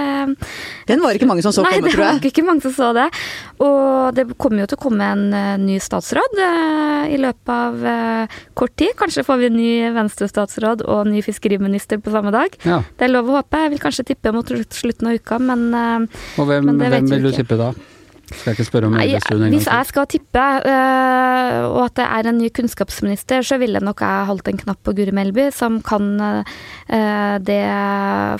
Den 0.89 1.03
var 1.03 1.11
det 1.11 1.21
ikke 1.21 1.29
mange 1.29 1.45
som 1.45 1.55
så 1.55 1.65
nei, 1.65 1.75
komme, 1.77 1.93
tror 1.93 2.05
jeg. 2.05 2.17
Nei, 2.17 2.19
det 2.19 2.27
var 2.27 2.33
ikke 2.33 2.47
mange 2.47 2.65
som 2.65 2.75
så 2.75 2.89
det. 2.97 3.07
Og 3.61 4.17
det 4.17 4.25
kommer 4.41 4.63
jo 4.63 4.71
til 4.71 4.79
å 4.79 4.83
komme 4.87 5.11
en 5.15 5.25
eh, 5.37 5.53
ny 5.61 5.77
statsråd 5.83 6.41
i 6.41 7.17
løpet 7.19 7.51
av 7.51 7.85
kort 8.57 8.73
tid. 8.79 8.93
Kanskje 8.99 9.23
får 9.25 9.39
vi 9.41 9.47
en 9.49 9.57
ny 9.57 9.71
Venstre-statsråd 9.95 10.83
og 10.85 11.09
ny 11.09 11.23
fiskeriminister 11.25 12.01
på 12.01 12.13
samme 12.13 12.33
dag. 12.33 12.55
Ja. 12.67 12.81
Det 12.97 13.07
er 13.07 13.13
lov 13.13 13.31
å 13.31 13.39
håpe. 13.39 13.63
Jeg 13.65 13.73
vil 13.75 13.83
kanskje 13.83 14.07
tippe 14.11 14.33
mot 14.35 14.47
slutten 14.47 15.09
av 15.09 15.17
uka, 15.17 15.39
men 15.41 15.71
Og 15.73 16.45
hvem, 16.47 16.69
men 16.69 16.85
hvem 16.85 17.09
vil 17.11 17.29
du 17.29 17.33
tippe 17.35 17.57
da? 17.59 17.71
Skal 18.35 18.55
ikke 18.55 18.67
spørre 18.67 18.89
om 18.89 18.95
Nei, 18.95 19.09
Hvis 19.11 19.67
jeg 19.67 19.89
skal 19.89 20.07
tippe, 20.11 20.45
øh, 20.71 21.57
og 21.71 21.81
at 21.85 21.97
det 21.99 22.07
er 22.07 22.29
en 22.29 22.39
ny 22.39 22.49
kunnskapsminister, 22.55 23.43
så 23.45 23.59
ville 23.61 23.81
nok 23.83 24.01
jeg 24.01 24.29
holdt 24.29 24.47
en 24.51 24.61
knapp 24.63 24.81
på 24.85 24.95
Guri 24.97 25.13
Melby, 25.15 25.49
som 25.55 25.81
kan 25.85 26.15
øh, 26.21 27.37
det 27.43 27.61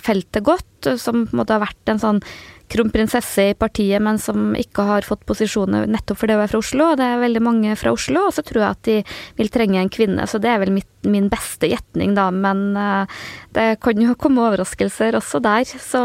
feltet 0.06 0.44
godt. 0.44 0.68
Som 0.98 1.28
på 1.28 1.36
en 1.36 1.44
måte 1.44 1.54
har 1.54 1.62
vært 1.62 1.92
en 1.94 2.02
sånn 2.02 2.24
kronprinsesse 2.72 3.50
i 3.52 3.58
partiet, 3.58 4.02
men 4.04 4.20
som 4.22 4.54
ikke 4.58 4.86
har 4.88 5.06
fått 5.08 5.26
posisjoner 5.30 5.90
nettopp 5.92 6.22
fordi 6.22 6.38
hun 6.38 6.46
er 6.46 6.52
fra 6.52 6.62
Oslo. 6.62 6.88
Og 6.92 7.00
det 7.00 7.08
er 7.08 7.24
veldig 7.24 7.44
mange 7.44 7.76
fra 7.80 7.94
Oslo, 7.96 8.28
og 8.30 8.36
så 8.36 8.46
tror 8.48 8.64
jeg 8.64 8.78
at 8.78 8.88
de 8.88 8.98
vil 9.40 9.52
trenge 9.54 9.82
en 9.82 9.92
kvinne. 9.92 10.28
Så 10.30 10.42
det 10.42 10.52
er 10.52 10.62
vel 10.64 10.74
mitt, 10.76 10.90
min 11.08 11.30
beste 11.32 11.70
gjetning, 11.72 12.14
da. 12.18 12.28
Men 12.34 12.76
uh, 12.78 13.22
det 13.56 13.80
kan 13.84 14.00
jo 14.02 14.16
komme 14.20 14.44
overraskelser 14.44 15.18
også 15.18 15.42
der. 15.44 15.66
Så, 15.66 16.02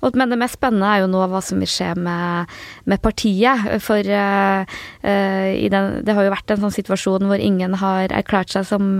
og, 0.00 0.18
men 0.18 0.32
det 0.32 0.38
mest 0.40 0.58
spennende 0.58 0.88
er 0.90 1.02
jo 1.04 1.10
nå 1.10 1.24
hva 1.30 1.42
som 1.44 1.62
vil 1.62 1.70
skje 1.70 1.92
med, 1.98 2.54
med 2.90 3.02
partiet. 3.02 3.66
For 3.84 3.98
uh, 3.98 4.62
uh, 5.02 5.50
den, 5.74 5.90
det 6.06 6.16
har 6.16 6.28
jo 6.28 6.34
vært 6.36 6.54
en 6.54 6.64
sånn 6.66 6.76
situasjon 6.78 7.28
hvor 7.30 7.42
ingen 7.42 7.76
har 7.80 8.14
erklært 8.14 8.54
seg 8.54 8.68
som 8.68 8.96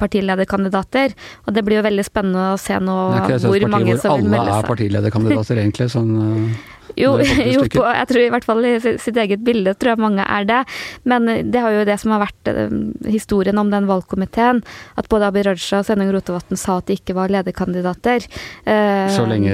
partilederkandidater. 0.00 1.16
Og 1.46 1.56
det 1.56 1.64
blir 1.66 1.80
jo 1.80 1.86
veldig 1.88 2.06
spennende 2.06 2.52
å 2.52 2.60
se 2.60 2.78
nå 2.80 2.98
hvor 3.12 3.18
mange 3.22 3.38
som 3.42 3.54
vil 3.54 3.68
melde 3.70 4.00
seg. 4.02 4.12
Alle 4.12 4.60
er 4.60 4.70
partilederkandidater, 4.70 5.64
egentlig. 5.64 5.90
sånn... 5.92 6.14
sånn 6.18 6.80
jo, 6.96 7.14
jo 7.54 7.64
på, 7.72 7.84
jeg 7.86 8.08
tror 8.10 8.22
i 8.22 8.30
hvert 8.34 8.46
fall 8.46 8.66
i 8.68 8.74
sitt 8.82 9.18
eget 9.18 9.42
bilde 9.44 9.74
tror 9.78 9.94
jeg 9.94 10.02
mange 10.02 10.26
er 10.26 10.46
det. 10.48 10.60
Men 11.08 11.28
det 11.52 11.62
har 11.62 11.74
jo 11.74 11.86
det 11.88 11.98
som 12.02 12.14
har 12.14 12.24
vært 12.24 12.50
uh, 12.52 12.74
historien 13.10 13.58
om 13.60 13.70
den 13.72 13.88
valgkomiteen. 13.90 14.62
At 15.00 15.08
både 15.12 15.30
Abid 15.30 15.46
Raja 15.48 15.80
og 15.80 15.88
Sveinung 15.88 16.12
Rotevatn 16.14 16.58
sa 16.60 16.78
at 16.80 16.90
de 16.90 16.98
ikke 16.98 17.16
var 17.18 17.32
lederkandidater. 17.32 18.26
Uh, 18.66 19.08
så 19.12 19.26
lenge 19.28 19.52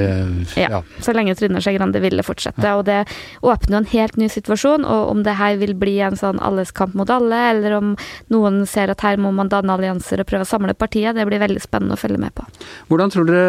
ja. 0.56 0.68
ja. 0.68 0.82
Så 1.04 1.14
lenge 1.16 1.36
Trine 1.38 1.62
Skei 1.64 1.76
Grande 1.78 2.02
ville 2.02 2.24
fortsette. 2.26 2.64
Ja. 2.64 2.76
Og 2.80 2.86
det 2.88 3.04
åpner 3.42 3.78
jo 3.78 3.82
en 3.82 3.90
helt 3.92 4.18
ny 4.20 4.30
situasjon. 4.32 4.86
Og 4.88 5.12
om 5.12 5.24
det 5.26 5.36
her 5.38 5.58
vil 5.60 5.74
bli 5.78 5.98
en 6.04 6.18
sånn 6.18 6.40
alles 6.44 6.72
kamp 6.76 6.96
mot 6.98 7.10
alle, 7.12 7.38
eller 7.52 7.78
om 7.78 7.94
noen 8.32 8.62
ser 8.68 8.92
at 8.92 9.04
her 9.04 9.20
må 9.20 9.32
man 9.34 9.50
danne 9.52 9.74
allianser 9.74 10.22
og 10.22 10.28
prøve 10.28 10.46
å 10.46 10.48
samle 10.48 10.74
partiet, 10.78 11.16
det 11.16 11.26
blir 11.28 11.42
veldig 11.42 11.62
spennende 11.62 11.96
å 11.96 12.00
følge 12.00 12.20
med 12.22 12.34
på. 12.36 12.46
Hvordan 12.90 13.12
tror 13.12 13.28
dere 13.28 13.46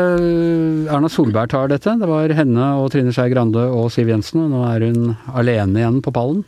Erna 0.89 1.09
Solberg 1.11 1.51
tar 1.53 1.71
dette? 1.71 1.95
Det 1.99 2.09
var 2.09 2.33
henne 2.35 2.69
og 2.79 2.91
Trine 2.93 3.13
Skei 3.15 3.29
Grande 3.33 3.65
og 3.69 3.78
og 3.79 3.91
Siv 3.93 4.11
Jensen, 4.11 4.45
og 4.45 4.53
nå 4.53 4.63
er 4.67 4.87
hun 4.89 5.13
alene 5.33 5.81
igjen 5.81 5.99
på 6.05 6.13
pallen? 6.15 6.43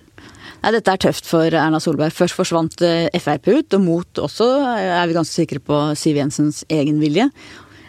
Nei, 0.61 0.75
Dette 0.75 0.93
er 0.93 1.01
tøft 1.01 1.25
for 1.25 1.49
Erna 1.49 1.79
Solberg. 1.81 2.13
Først 2.13 2.37
forsvant 2.37 2.83
eh, 2.85 3.09
Frp 3.17 3.49
ut, 3.49 3.73
og 3.77 3.81
mot 3.81 4.21
også 4.21 4.47
er 4.77 5.09
vi 5.09 5.17
ganske 5.17 5.33
sikre 5.33 5.61
på 5.63 5.81
Siv 5.97 6.19
Jensens 6.21 6.61
egen 6.69 7.01
vilje. 7.01 7.25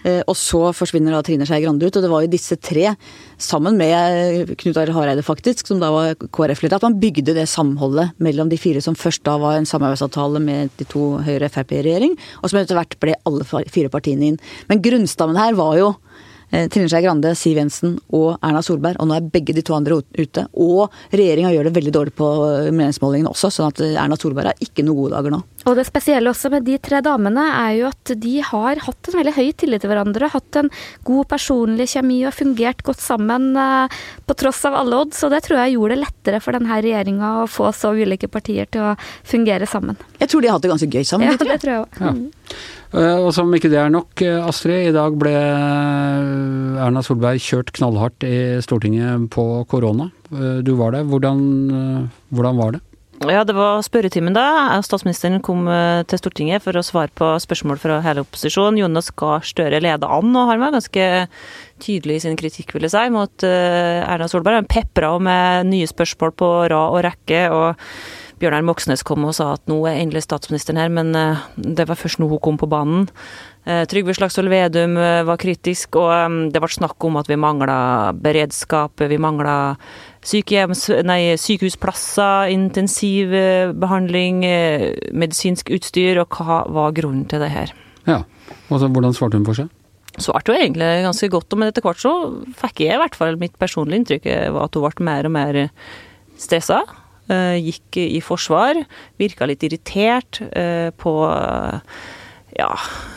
Eh, 0.02 0.22
og 0.24 0.34
så 0.38 0.70
forsvinner 0.74 1.14
da 1.14 1.20
Trine 1.26 1.46
Skei 1.46 1.60
Grande 1.62 1.86
ut. 1.86 1.98
Og 1.98 2.04
det 2.04 2.10
var 2.10 2.24
jo 2.24 2.32
disse 2.32 2.56
tre, 2.56 2.94
sammen 3.36 3.76
med 3.78 4.54
Knut 4.62 4.80
Arild 4.80 4.96
Hareide 4.96 5.26
faktisk, 5.26 5.68
som 5.68 5.82
da 5.82 5.92
var 5.94 6.16
KrF-leder, 6.24 6.80
at 6.80 6.88
man 6.88 6.98
bygde 7.02 7.36
det 7.36 7.46
samholdet 7.50 8.16
mellom 8.22 8.50
de 8.50 8.58
fire 8.60 8.82
som 8.84 8.96
først 8.98 9.24
da 9.28 9.36
var 9.42 9.58
en 9.58 9.68
samarbeidsavtale 9.68 10.42
med 10.42 10.72
de 10.80 10.88
to 10.88 11.18
Høyre-Frp-regjering, 11.28 12.16
og 12.40 12.50
som 12.50 12.62
etter 12.62 12.78
hvert 12.80 12.98
ble 13.02 13.20
alle 13.28 13.46
fire 13.46 13.92
partiene 13.92 14.32
inn. 14.32 14.42
Men 14.72 14.82
grunnstammen 14.84 15.38
her 15.38 15.60
var 15.60 15.76
jo 15.80 15.92
Eh, 15.92 16.31
Trine 16.52 16.88
Skei 16.90 17.00
Grande, 17.04 17.32
Siv 17.38 17.56
Jensen 17.56 17.96
og 18.12 18.36
Erna 18.44 18.60
Solberg. 18.64 18.98
Og 19.00 19.08
nå 19.08 19.16
er 19.16 19.30
begge 19.32 19.54
de 19.56 19.64
to 19.64 19.76
andre 19.76 20.02
ute. 20.04 20.44
Og 20.52 20.92
regjeringa 21.14 21.52
gjør 21.54 21.68
det 21.68 21.74
veldig 21.78 21.94
dårlig 21.96 22.14
på 22.18 22.28
meningsmålingene 22.68 23.32
også, 23.32 23.48
sånn 23.52 23.72
at 23.72 23.80
Erna 23.88 24.18
Solberg 24.20 24.52
har 24.52 24.64
ikke 24.64 24.84
noen 24.84 25.00
gode 25.00 25.16
dager 25.16 25.34
nå. 25.36 25.40
Og 25.70 25.78
det 25.78 25.86
spesielle 25.86 26.30
også 26.32 26.50
med 26.52 26.66
de 26.66 26.76
tre 26.82 26.98
damene 27.04 27.44
er 27.54 27.76
jo 27.78 27.88
at 27.88 28.12
de 28.18 28.34
har 28.44 28.80
hatt 28.82 29.08
en 29.08 29.18
veldig 29.20 29.34
høy 29.36 29.52
tillit 29.62 29.84
til 29.84 29.92
hverandre. 29.92 30.30
Hatt 30.32 30.58
en 30.58 30.70
god 31.06 31.28
personlig 31.30 31.88
kjemi 31.94 32.18
og 32.26 32.34
fungert 32.34 32.82
godt 32.86 33.02
sammen 33.02 33.52
eh, 33.58 34.00
på 34.26 34.36
tross 34.42 34.64
av 34.68 34.76
alle 34.80 35.02
odds. 35.04 35.22
Og 35.22 35.32
det 35.34 35.44
tror 35.46 35.62
jeg 35.62 35.76
gjorde 35.76 35.96
det 35.96 36.02
lettere 36.02 36.42
for 36.42 36.58
denne 36.58 36.82
regjeringa 36.82 37.32
å 37.42 37.48
få 37.50 37.70
så 37.76 37.94
ulike 37.94 38.30
partier 38.32 38.68
til 38.72 38.90
å 38.90 38.94
fungere 38.98 39.68
sammen. 39.70 39.98
Jeg 40.18 40.32
tror 40.32 40.42
de 40.42 40.50
har 40.50 40.58
hatt 40.58 40.66
det 40.66 40.74
ganske 40.74 40.90
gøy 40.90 41.06
sammen. 41.06 41.30
Ja, 41.30 41.38
det 41.38 41.60
tror 41.62 41.74
jeg 41.76 41.84
også. 41.86 42.14
Eh, 42.92 43.18
og 43.24 43.30
som 43.32 43.52
ikke 43.56 43.70
det 43.72 43.80
er 43.80 43.92
nok, 43.92 44.12
eh, 44.20 44.38
Astrid. 44.44 44.90
I 44.90 44.94
dag 44.94 45.16
ble 45.20 45.32
eh, 45.32 46.82
Erna 46.84 47.02
Solberg 47.04 47.40
kjørt 47.40 47.72
knallhardt 47.78 48.26
i 48.28 48.60
Stortinget 48.64 49.30
på 49.32 49.64
korona. 49.70 50.10
Du 50.32 50.74
var 50.78 50.94
der. 50.94 51.04
Hvordan, 51.04 52.08
hvordan 52.32 52.56
var 52.56 52.76
det? 52.76 52.80
Ja, 53.20 53.42
det 53.46 53.54
var 53.54 53.84
spørretimen 53.86 54.34
da. 54.34 54.46
Statsministeren 54.82 55.42
kom 55.44 55.68
til 56.10 56.18
Stortinget 56.18 56.64
for 56.64 56.74
å 56.74 56.82
svare 56.82 57.12
på 57.14 57.28
spørsmål 57.44 57.78
fra 57.78 58.00
hele 58.02 58.24
opposisjonen. 58.24 58.80
Jonas 58.80 59.12
Gahr 59.14 59.44
Støre 59.46 59.82
leda 59.84 60.08
an, 60.10 60.32
og 60.32 60.48
han 60.50 60.62
var 60.64 60.72
ganske 60.74 61.06
tydelig 61.82 62.18
i 62.18 62.24
sin 62.24 62.40
kritikk, 62.40 62.72
vil 62.74 62.88
jeg 62.88 62.94
si, 62.96 63.04
mot 63.14 63.46
Erna 63.46 64.26
Solberg. 64.32 64.62
Han 64.62 64.70
pepra 64.70 65.12
med 65.22 65.70
nye 65.70 65.86
spørsmål 65.90 66.34
på 66.34 66.50
rad 66.72 66.96
og 66.96 67.04
rekke. 67.06 67.44
og 67.52 67.86
Bjørnar 68.42 68.64
Moxnes 68.66 69.04
kom 69.06 69.22
og 69.28 69.36
sa 69.36 69.52
at 69.54 69.68
nå 69.70 69.76
er 69.86 70.00
endelig 70.00 70.24
statsministeren 70.24 70.80
her, 70.80 70.90
men 70.90 71.14
eh, 71.14 71.42
det 71.54 71.86
var 71.86 71.98
først 71.98 72.18
nå 72.18 72.26
hun 72.26 72.42
kom 72.42 72.58
på 72.58 72.66
banen. 72.70 73.04
Eh, 73.62 73.84
Trygve 73.86 74.16
Slagsvold 74.18 74.50
Vedum 74.50 74.96
eh, 74.98 75.22
var 75.28 75.38
kritisk, 75.38 76.00
og 76.00 76.50
det 76.50 76.62
ble 76.62 76.72
snakk 76.74 77.06
om 77.06 77.20
at 77.20 77.30
vi 77.30 77.38
mangla 77.38 77.76
beredskap, 78.18 78.98
vi 78.98 79.20
mangla 79.22 79.54
sykehusplasser, 80.22 82.52
intensivbehandling, 82.54 84.38
medisinsk 85.18 85.70
utstyr, 85.74 86.22
og 86.22 86.38
hva 86.38 86.62
var 86.70 86.94
grunnen 86.96 87.26
til 87.30 87.42
det 87.42 87.50
her? 87.52 87.68
Ja, 88.06 88.22
og 88.68 88.80
så 88.80 88.90
Hvordan 88.90 89.14
svarte 89.16 89.38
hun 89.38 89.48
for 89.48 89.58
seg? 89.58 89.68
Svarte 90.20 90.52
jo 90.52 90.60
egentlig 90.60 91.04
ganske 91.06 91.28
godt, 91.32 91.54
men 91.56 91.70
etter 91.70 91.84
hvert 91.84 92.02
så 92.02 92.12
fikk 92.58 92.82
jeg 92.84 92.98
i 92.98 93.00
hvert 93.00 93.16
fall 93.16 93.38
mitt 93.40 93.54
personlige 93.60 94.02
inntrykk 94.02 94.26
var 94.52 94.66
at 94.66 94.76
hun 94.76 94.84
ble 94.84 95.06
mer 95.08 95.28
og 95.28 95.34
mer 95.34 95.54
stressa. 96.40 96.82
Eh, 97.30 97.56
gikk 97.62 98.00
i 98.02 98.20
forsvar. 98.24 98.80
Virka 99.20 99.46
litt 99.46 99.62
irritert 99.62 100.40
eh, 100.50 100.90
på 100.90 101.12
ja, 102.58 102.70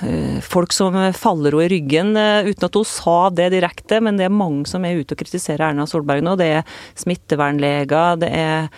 eh, 0.07 0.41
folk 0.43 0.73
som 0.73 0.95
faller 1.13 1.55
henne 1.55 1.65
i 1.65 1.71
ryggen, 1.75 2.11
uten 2.15 2.67
at 2.67 2.77
hun 2.79 2.87
sa 2.87 3.29
det 3.29 3.51
direkte. 3.55 4.01
Men 4.03 4.19
det 4.19 4.29
er 4.29 4.35
mange 4.35 4.67
som 4.69 4.85
er 4.85 5.01
ute 5.01 5.15
og 5.15 5.23
kritiserer 5.23 5.69
Erna 5.69 5.87
Solberg 5.89 6.23
nå. 6.25 6.37
Det 6.39 6.51
er 6.61 6.77
smittevernleger, 6.99 8.21
det 8.21 8.31
er 8.31 8.69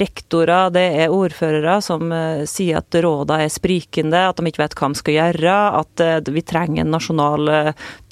rektorer, 0.00 0.72
det 0.74 0.84
er 1.02 1.14
ordførere 1.14 1.78
som 1.84 2.12
sier 2.48 2.80
at 2.80 2.98
rådene 3.02 3.46
er 3.46 3.52
sprikende, 3.52 4.22
at 4.30 4.38
de 4.38 4.50
ikke 4.50 4.62
vet 4.64 4.76
hva 4.78 4.90
de 4.92 5.00
skal 5.00 5.16
gjøre, 5.16 5.56
at 5.82 6.32
vi 6.32 6.44
trenger 6.46 6.84
en 6.84 6.94
nasjonal 6.94 7.50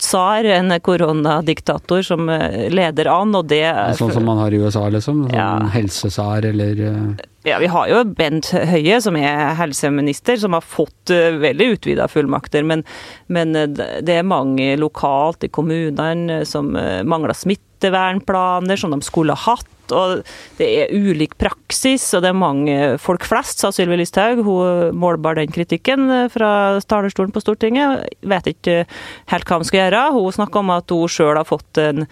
tsar, 0.05 0.45
en 0.45 0.81
koronadiktator 0.81 2.03
som 2.03 2.29
eh, 2.29 2.69
leder 2.73 3.09
an, 3.13 3.35
og 3.35 3.49
det 3.51 3.65
Sånn 3.99 4.13
som 4.15 4.27
man 4.27 4.41
har 4.43 4.55
i 4.55 4.61
USA, 4.61 4.87
liksom? 4.93 5.27
Sånn 5.29 5.39
ja. 5.39 5.53
helsesar 5.75 6.47
eller 6.51 6.83
eh, 6.89 7.25
ja, 7.45 7.59
vi 7.61 7.69
har 7.69 7.91
jo 7.91 8.01
Bent 8.17 8.49
Høie, 8.55 9.01
som 9.05 9.19
er 9.21 9.53
helseminister, 9.59 10.39
som 10.41 10.57
har 10.57 10.65
fått 10.65 11.13
veldig 11.13 11.67
utvida 11.75 12.07
fullmakter. 12.09 12.65
Men, 12.65 12.87
men, 13.29 13.53
det 13.53 14.15
er 14.15 14.25
mange 14.25 14.71
lokalt 14.81 15.45
i 15.45 15.51
kommunene 15.53 16.39
som 16.49 16.71
mangler 16.73 17.37
smittevernplaner 17.37 18.81
som 18.81 18.97
de 18.97 19.05
skulle 19.05 19.37
hatt 19.37 19.69
og 19.93 20.23
det 20.59 20.69
er 20.85 20.95
ulik 20.95 21.37
praksis, 21.41 22.07
og 22.15 22.25
det 22.25 22.31
er 22.31 22.39
mange 22.39 22.77
folk 23.03 23.27
flest, 23.29 23.61
sa 23.61 23.73
Sylvi 23.75 23.99
Listhaug. 24.01 24.45
Hun 24.47 24.97
målbar 24.97 25.37
den 25.41 25.53
kritikken 25.53 26.07
fra 26.33 26.81
talerstolen 26.81 27.35
på 27.35 27.43
Stortinget. 27.45 28.07
Vet 28.25 28.49
ikke 28.55 28.85
helt 29.33 29.51
hva 29.51 29.61
hun 29.61 29.69
skal 29.69 29.85
gjøre. 29.85 30.07
Hun 30.17 30.39
snakka 30.39 30.63
om 30.63 30.73
at 30.77 30.95
hun 30.95 31.11
sjøl 31.11 31.37
har 31.37 31.49
fått 31.49 31.83
en 31.83 32.07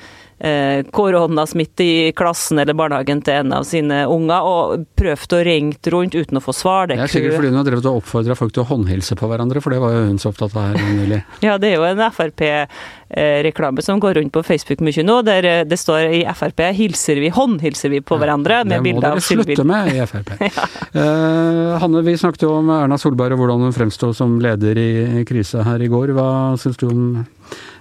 koronasmitte 0.90 1.84
i 1.84 2.12
klassen 2.18 2.58
eller 2.58 2.75
barnehagen 2.75 3.20
til 3.22 3.44
en 3.44 3.52
av 3.54 3.66
sine 3.68 4.00
unger, 4.11 4.42
og 4.42 4.87
prøvd 4.99 5.37
å 5.37 5.42
ringe 5.46 5.92
rundt 5.94 6.16
uten 6.16 6.40
å 6.40 6.42
få 6.42 6.54
svar. 6.56 6.88
Det, 6.90 6.96
det 6.99 7.06
er 7.06 7.12
sikkert 7.12 7.37
fordi 7.38 7.52
hun 7.52 7.61
har 7.61 7.68
drevet 7.68 7.87
og 7.87 8.00
oppfordra 8.00 8.37
folk 8.38 8.54
til 8.56 8.64
å 8.64 8.68
håndhilse 8.72 9.16
på 9.18 9.30
hverandre, 9.30 9.62
for 9.62 9.75
det 9.75 9.78
var 9.82 9.94
jo 9.94 10.02
hun 10.08 10.18
så 10.18 10.32
opptatt 10.32 10.56
av 10.58 10.72
her 10.72 10.96
nylig. 10.99 11.20
ja, 11.46 11.54
det 11.62 11.70
er 11.70 11.76
jo 11.78 11.87
en 11.87 12.02
Frp-reklame 12.16 13.84
som 13.87 14.02
går 14.02 14.18
rundt 14.18 14.34
på 14.34 14.42
Facebook 14.46 14.82
mye 14.82 15.06
nå, 15.06 15.20
der 15.26 15.49
eh, 15.49 15.62
det 15.68 15.78
står 15.80 16.08
i 16.18 16.22
Frp 16.34 16.64
hilser 16.75 17.22
vi, 17.22 17.30
håndhilser 17.34 17.92
vi 17.94 18.02
på 18.02 18.18
hverandre, 18.18 18.62
med 18.66 18.82
bilder 18.87 19.14
av 19.14 19.22
Sylvi. 19.22 19.54
Det 19.54 19.66
må 19.66 19.78
dere 19.78 19.94
slutte 19.94 20.02
med 20.02 20.02
i 20.02 20.08
Frp. 20.11 20.34
ja. 20.49 20.66
uh, 20.96 21.78
Hanne, 21.82 22.02
vi 22.06 22.16
snakket 22.18 22.46
jo 22.49 22.56
om 22.58 22.72
Erna 22.75 22.99
Solberg 23.00 23.37
og 23.37 23.44
hvordan 23.44 23.68
hun 23.68 23.76
fremsto 23.76 24.11
som 24.16 24.40
leder 24.42 24.78
i 24.82 25.25
krise 25.28 25.62
her 25.66 25.82
i 25.82 25.90
går. 25.92 26.16
Hva 26.16 26.28
syns 26.61 26.80
du 26.82 26.88
om 26.90 27.06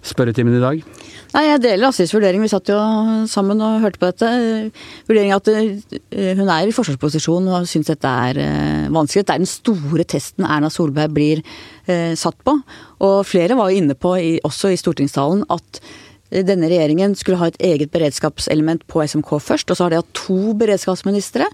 spørretimen 0.06 0.58
i 0.58 0.64
dag? 0.64 0.84
Nei, 1.32 1.46
Jeg 1.48 1.62
deler 1.64 1.88
Astrids 1.88 2.12
vurdering. 2.12 2.42
Vi 2.44 2.52
satt 2.52 2.68
jo 2.68 2.78
sammen 3.32 3.62
og 3.64 3.80
hørte 3.84 4.02
på 4.02 4.10
dette. 4.10 4.32
Vurderingen 5.08 5.38
at 5.38 5.48
eh, 5.54 6.34
hun 6.36 6.50
er 6.52 6.68
i 6.68 6.76
forsvarsposisjon 6.76 7.48
og 7.48 7.70
syns 7.72 7.88
dette 7.88 8.12
er 8.28 8.40
eh, 8.44 8.90
vanskelig. 8.92 9.24
Det 9.24 9.36
er 9.38 9.44
den 9.46 9.50
store 9.50 10.04
testen 10.04 10.44
Erna 10.44 10.68
Solberg 10.74 11.16
blir 11.16 11.44
eh, 11.88 12.12
satt 12.20 12.36
på. 12.44 12.58
Og 13.08 13.18
flere 13.28 13.56
var 13.56 13.72
jo 13.72 13.80
inne 13.80 13.96
på, 13.96 14.18
også 14.44 14.74
i 14.74 14.80
stortingstalen, 14.82 15.46
at 15.56 15.80
denne 16.32 16.70
regjeringen 16.72 17.14
skulle 17.20 17.40
ha 17.42 17.50
et 17.52 17.60
eget 17.60 17.92
beredskapselement 17.92 18.86
på 18.90 19.04
SMK 19.04 19.34
først, 19.44 19.72
og 19.72 19.78
så 19.78 19.86
har 19.86 19.94
de 19.94 20.00
hatt 20.00 20.12
to 20.16 20.54
beredskapsministre. 20.60 21.48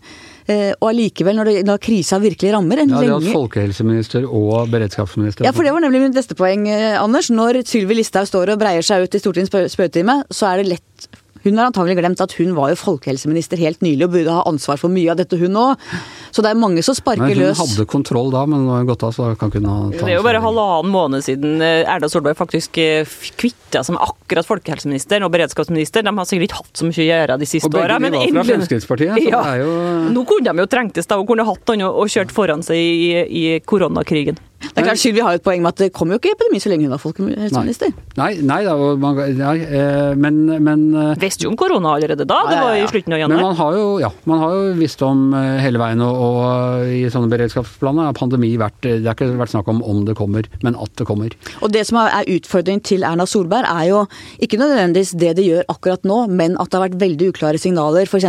Eh, 0.48 0.72
og 0.77 0.91
allikevel, 0.91 1.36
når, 1.36 1.51
når 1.67 1.81
krisa 1.84 2.22
virkelig 2.24 2.53
rammer 2.53 2.84
en 2.84 2.93
Ja, 2.93 3.01
de 3.01 3.12
har 3.12 3.19
hatt 3.19 3.36
folkehelseminister 3.36 4.27
og 4.29 4.69
beredskapsminister. 4.72 5.48
Ja, 5.48 5.53
for 5.55 5.67
det 5.67 5.74
var 5.75 5.84
nemlig 5.84 6.05
mitt 6.05 6.17
neste 6.17 6.38
poeng, 6.39 6.67
eh, 6.72 6.96
Anders. 7.01 7.31
Når 7.34 7.63
Sylvi 7.67 7.98
Listhaug 7.98 8.29
står 8.29 8.53
og 8.53 8.62
breier 8.62 8.86
seg 8.86 9.03
ut 9.03 9.17
i 9.17 9.24
Stortingets 9.24 9.74
spørretime, 9.74 10.22
så 10.31 10.53
er 10.53 10.62
det 10.62 10.77
lett 10.77 11.16
hun 11.44 11.60
har 11.60 11.70
antagelig 11.70 11.98
glemt 12.00 12.22
at 12.24 12.34
hun 12.39 12.53
var 12.58 12.72
jo 12.74 12.79
folkehelseminister 12.79 13.60
helt 13.62 13.84
nylig 13.86 14.08
og 14.08 14.15
burde 14.15 14.38
ha 14.38 14.46
ansvar 14.50 14.79
for 14.82 14.94
mye 14.94 15.12
av 15.13 15.20
dette, 15.20 15.39
hun 15.39 15.58
òg. 15.60 15.88
Så 16.34 16.44
det 16.46 16.51
er 16.51 16.60
mange 16.60 16.84
som 16.86 16.96
sparker 16.98 17.36
løs. 17.38 17.58
Hun 17.58 17.63
hadde 17.63 17.88
kontroll 17.89 18.32
da, 18.34 18.44
men 18.50 18.65
nå 18.65 18.74
har 18.74 18.84
hun 18.84 18.89
gått 18.89 19.06
av, 19.08 19.13
så 19.15 19.29
kan 19.39 19.51
ikke 19.51 19.62
hun 19.62 19.70
ha 19.72 19.77
Det 19.94 20.03
er 20.06 20.17
jo 20.17 20.25
bare 20.25 20.41
halvannen 20.44 20.94
måned 20.94 21.25
siden 21.25 21.62
Erda 21.62 21.98
Erna 21.98 22.12
Solberg 22.12 22.38
faktisk 22.39 22.77
eh, 22.82 23.08
kvitta 23.39 23.84
seg 23.84 23.98
med 23.98 24.03
akkurat 24.06 24.48
folkehelseministeren 24.48 25.25
og 25.27 25.34
beredskapsministeren. 25.36 26.10
De 26.10 26.15
har 26.22 26.29
sikkert 26.29 26.50
ikke 26.50 26.62
hatt 26.62 26.82
så 26.82 26.89
mye 26.89 27.03
å 27.03 27.08
gjøre 27.08 27.39
de 27.41 27.50
siste 27.50 27.74
åra. 27.74 28.00
Men 28.03 28.13
endelig... 28.13 28.36
fra 28.36 28.48
Fremskrittspartiet, 28.51 29.15
så 29.17 29.32
ja. 29.32 29.41
det 29.44 29.56
er 29.56 29.63
jo 29.65 29.72
Nå 30.13 30.25
kunne 30.29 30.53
de 30.53 30.63
jo 30.65 30.70
trengtes 30.72 31.10
da, 31.10 31.20
og 31.20 31.27
kunne 31.29 31.48
hatt 31.48 31.74
han 31.74 31.88
og 31.88 32.12
kjørt 32.12 32.34
foran 32.36 32.63
seg 32.65 32.77
i, 32.77 33.10
i 33.27 33.44
koronakrigen. 33.65 34.39
Det 34.57 34.81
er 34.81 34.87
klart 34.87 35.01
Sylvi 35.01 35.21
har 35.21 35.35
jo 35.35 35.39
et 35.39 35.45
poeng 35.45 35.61
med 35.61 35.73
at 35.73 35.81
det 35.81 35.87
kommer 35.93 36.15
jo 36.15 36.21
ikke 36.21 36.33
epidemi 36.33 36.59
så 36.61 36.71
lenge 36.71 36.87
hun 36.87 36.93
var 36.93 37.01
folkehelseminister. 37.01 37.91
Nei, 38.17 38.29
nei, 38.45 38.59
da, 38.65 38.73
man, 38.97 39.19
nei, 39.37 39.55
eh, 39.61 40.13
men, 40.17 40.39
men 40.65 40.85
eh, 40.97 41.11
Visste 41.21 41.45
jo 41.45 41.51
om 41.51 41.57
korona 41.59 41.93
allerede 41.97 42.25
da, 42.25 42.39
det 42.49 42.57
var 42.61 42.77
i 42.77 42.87
slutten 42.89 43.13
av 43.13 43.21
januar. 43.21 43.37
Men 43.37 43.47
man 43.49 43.57
har 43.59 43.77
jo, 43.77 43.85
ja, 44.01 44.11
man 44.29 44.41
har 44.41 44.55
jo 44.55 44.71
visst 44.79 45.03
om 45.05 45.27
eh, 45.37 45.59
hele 45.61 45.81
veien, 45.81 46.01
og, 46.05 46.21
og 46.25 46.93
i 46.93 47.03
sånne 47.13 47.29
beredskapsplaner 47.33 48.09
har 48.09 48.17
pandemi 48.17 48.53
vært 48.57 48.79
Det 48.85 49.05
har 49.05 49.17
ikke 49.17 49.37
vært 49.37 49.53
snakk 49.53 49.69
om 49.73 49.83
om 49.85 50.01
det 50.07 50.17
kommer, 50.17 50.49
men 50.65 50.77
at 50.81 50.93
det 50.97 51.05
kommer. 51.09 51.33
Og 51.61 51.73
det 51.73 51.85
som 51.89 51.99
er 52.01 52.29
utfordringen 52.37 52.81
til 52.85 53.05
Erna 53.07 53.27
Solberg 53.29 53.69
er 53.69 53.91
jo 53.91 54.03
ikke 54.43 54.59
nødvendigvis 54.61 55.13
det 55.21 55.35
de 55.37 55.47
gjør 55.47 55.69
akkurat 55.73 56.05
nå, 56.07 56.19
men 56.33 56.57
at 56.57 56.71
det 56.71 56.79
har 56.79 56.87
vært 56.87 56.99
veldig 57.01 57.29
uklare 57.33 57.61
signaler. 57.61 58.09
F.eks. 58.09 58.25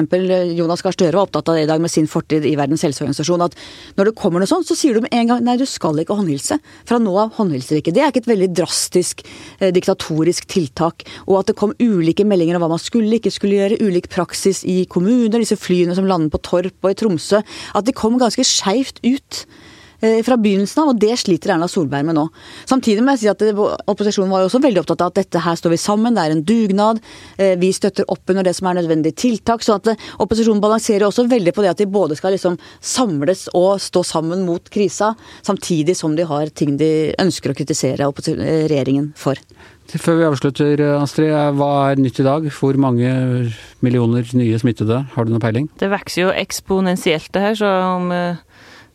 Jonas 0.59 0.85
Gahr 0.85 0.97
Støre 0.97 1.17
var 1.17 1.27
opptatt 1.27 1.49
av 1.49 1.59
det 1.59 1.65
i 1.67 1.71
dag 1.71 1.83
med 1.83 1.93
sin 1.93 2.09
fortid 2.11 2.47
i 2.49 2.55
Verdens 2.59 2.85
helseorganisasjon. 2.87 3.47
At 3.49 3.57
når 3.99 4.11
det 4.11 4.17
kommer 4.21 4.43
noe 4.43 4.51
sånt, 4.51 4.69
så 4.69 4.77
sier 4.79 4.97
du 4.99 5.05
med 5.05 5.15
en 5.17 5.33
gang 5.33 5.45
nei, 5.47 5.57
du 5.61 5.67
skal 5.69 5.99
ikke 6.03 6.18
håndhilse. 6.19 6.59
Fra 6.89 6.99
nå 7.03 7.15
av 7.21 7.35
håndhilser 7.39 7.81
ikke. 7.81 7.95
Det 7.97 8.03
er 8.05 8.13
ikke 8.13 8.25
et 8.25 8.31
veldig 8.33 8.51
drastisk 8.61 9.25
eh, 9.25 9.73
diktatorisk 9.75 10.49
tiltak. 10.51 11.07
Og 11.27 11.41
at 11.41 11.51
det 11.51 11.59
kom 11.61 11.75
ulike 11.81 12.27
meldinger 12.29 12.59
om 12.59 12.67
hva 12.67 12.73
man 12.75 12.83
skulle 12.83 13.19
ikke 13.19 13.33
skulle 13.35 13.59
gjøre, 13.61 13.81
ulik 13.85 14.11
praksis 14.13 14.65
i 14.69 14.83
kommuner, 14.91 15.39
disse 15.41 15.59
flyene 15.59 15.97
som 15.97 16.09
lander 16.09 16.33
på 16.35 16.43
Torp 16.47 16.85
og 16.85 16.93
i 16.93 16.99
Tromsø. 16.99 17.43
At 17.79 17.89
de 17.89 17.97
kom 17.97 18.21
ganske 18.21 18.45
skeivt 18.47 19.03
ut. 19.07 19.45
Eh, 20.01 20.21
fra 20.27 20.39
begynnelsen 20.41 20.83
av, 20.83 20.93
og 20.93 21.01
det 21.01 21.17
sliter 21.21 21.55
Erna 21.55 21.69
Solberg 21.71 22.07
med 22.09 22.19
nå. 22.19 22.27
Samtidig 22.69 23.05
må 23.05 23.15
jeg 23.15 23.23
si 23.23 23.31
at 23.33 23.45
opposisjonen 23.89 24.33
var 24.33 24.45
jo 24.45 24.51
også 24.51 24.63
veldig 24.65 24.83
opptatt 24.83 25.05
av 25.05 25.13
at 25.13 25.21
dette 25.21 25.43
her 25.45 25.59
står 25.59 25.75
vi 25.75 25.81
sammen, 25.83 26.17
det 26.17 26.25
er 26.25 26.37
en 26.37 26.45
dugnad. 26.49 27.03
Eh, 27.37 27.55
vi 27.61 27.73
støtter 27.75 28.09
opp 28.11 28.31
under 28.33 28.47
det 28.47 28.55
som 28.59 28.71
er 28.71 28.81
nødvendige 28.81 29.19
tiltak. 29.25 29.65
Så 29.67 29.79
at 29.79 29.93
eh, 29.93 30.05
opposisjonen 30.23 30.63
balanserer 30.65 31.09
også 31.09 31.29
veldig 31.31 31.55
på 31.57 31.65
det 31.65 31.73
at 31.73 31.83
de 31.83 31.89
både 31.91 32.19
skal 32.19 32.37
liksom 32.37 32.59
samles 32.81 33.47
og 33.59 33.81
stå 33.83 34.05
sammen 34.07 34.45
mot 34.49 34.71
krisa, 34.73 35.15
samtidig 35.47 35.97
som 35.99 36.17
de 36.19 36.27
har 36.29 36.53
ting 36.55 36.77
de 36.81 37.13
ønsker 37.19 37.53
å 37.53 37.59
kritisere 37.59 38.09
regjeringen 38.09 39.13
for. 39.19 39.39
Før 39.89 40.19
vi 40.19 40.25
avslutter, 40.27 40.81
Astrid. 40.99 41.33
Hva 41.57 41.69
er 41.89 42.01
nytt 42.01 42.19
i 42.21 42.27
dag? 42.27 42.45
Hvor 42.53 42.77
mange 42.77 43.09
millioner 43.81 44.27
nye 44.37 44.59
smittede? 44.61 44.99
Har 45.15 45.25
du 45.25 45.33
noe 45.33 45.41
peiling? 45.41 45.71
Det 45.81 45.89
vokser 45.89 46.27
jo 46.27 46.35
eksponentielt, 46.37 47.31
det 47.33 47.45
her. 47.47 47.57
Så 47.57 47.71
om 47.97 48.13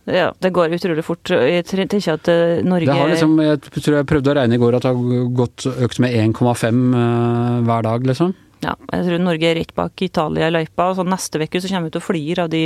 ja, 0.05 0.33
det 0.39 0.51
går 0.51 0.73
utrolig 0.75 1.03
fort. 1.05 1.31
Jeg 1.31 1.63
tenker 1.69 2.17
at 2.17 2.27
eh, 2.31 2.63
Norge 2.65 2.89
Det 2.89 2.95
har 2.99 3.11
liksom, 3.13 3.37
Jeg 3.39 3.59
tror 3.77 3.99
jeg 4.01 4.07
prøvde 4.09 4.33
å 4.33 4.37
regne 4.39 4.57
i 4.57 4.61
går 4.61 4.75
at 4.75 4.85
det 4.85 4.91
har 4.91 5.29
gått 5.37 5.67
økt 5.71 6.01
med 6.03 6.17
1,5 6.19 6.81
eh, 6.99 7.59
hver 7.67 7.85
dag, 7.87 8.09
liksom. 8.11 8.33
Ja, 8.63 8.73
jeg 8.93 9.07
tror 9.07 9.23
Norge 9.23 9.47
er 9.49 9.57
rett 9.57 9.73
bak 9.75 10.01
Italia 10.05 10.47
i 10.47 10.53
løypa. 10.53 10.89
og 10.89 10.97
så 10.97 11.05
Neste 11.07 11.41
uke 11.41 11.59
så 11.59 11.69
kommer 11.69 11.89
vi 11.89 11.93
til 11.95 12.01
å 12.01 12.05
flire 12.05 12.45
av 12.45 12.51
de 12.51 12.61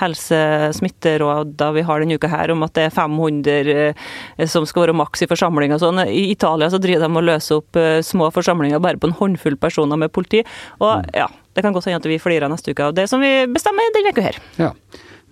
helsesmitterådene 0.00 1.76
vi 1.76 1.84
har 1.86 2.02
denne 2.02 2.18
uka 2.18 2.30
her, 2.30 2.52
om 2.54 2.66
at 2.66 2.74
det 2.78 2.88
er 2.88 2.94
500 2.94 3.72
eh, 3.74 4.46
som 4.50 4.66
skal 4.66 4.86
være 4.86 4.96
maks 4.98 5.22
i 5.22 5.30
forsamlinger. 5.30 5.80
Sånn. 5.82 6.02
I 6.06 6.28
Italia 6.32 6.70
så 6.72 6.82
driver 6.82 7.06
de 7.06 7.22
og 7.22 7.28
løser 7.30 7.60
opp 7.62 7.80
eh, 7.80 7.98
små 8.06 8.30
forsamlinger 8.34 8.82
bare 8.82 9.00
på 9.02 9.10
en 9.10 9.18
håndfull 9.18 9.58
personer 9.62 10.00
med 10.00 10.14
politi. 10.14 10.42
Og 10.80 10.92
mm. 11.02 11.10
ja, 11.22 11.30
det 11.54 11.66
kan 11.66 11.74
godt 11.74 11.90
hende 11.90 12.02
at 12.02 12.10
vi 12.10 12.22
flirer 12.22 12.50
neste 12.52 12.74
uke 12.74 12.90
av 12.90 12.96
det 12.96 13.06
som 13.10 13.22
vi 13.22 13.32
bestemmer 13.50 13.94
denne 13.94 14.14
uka 14.14 14.26
her. 14.26 14.40
Ja. 14.60 14.72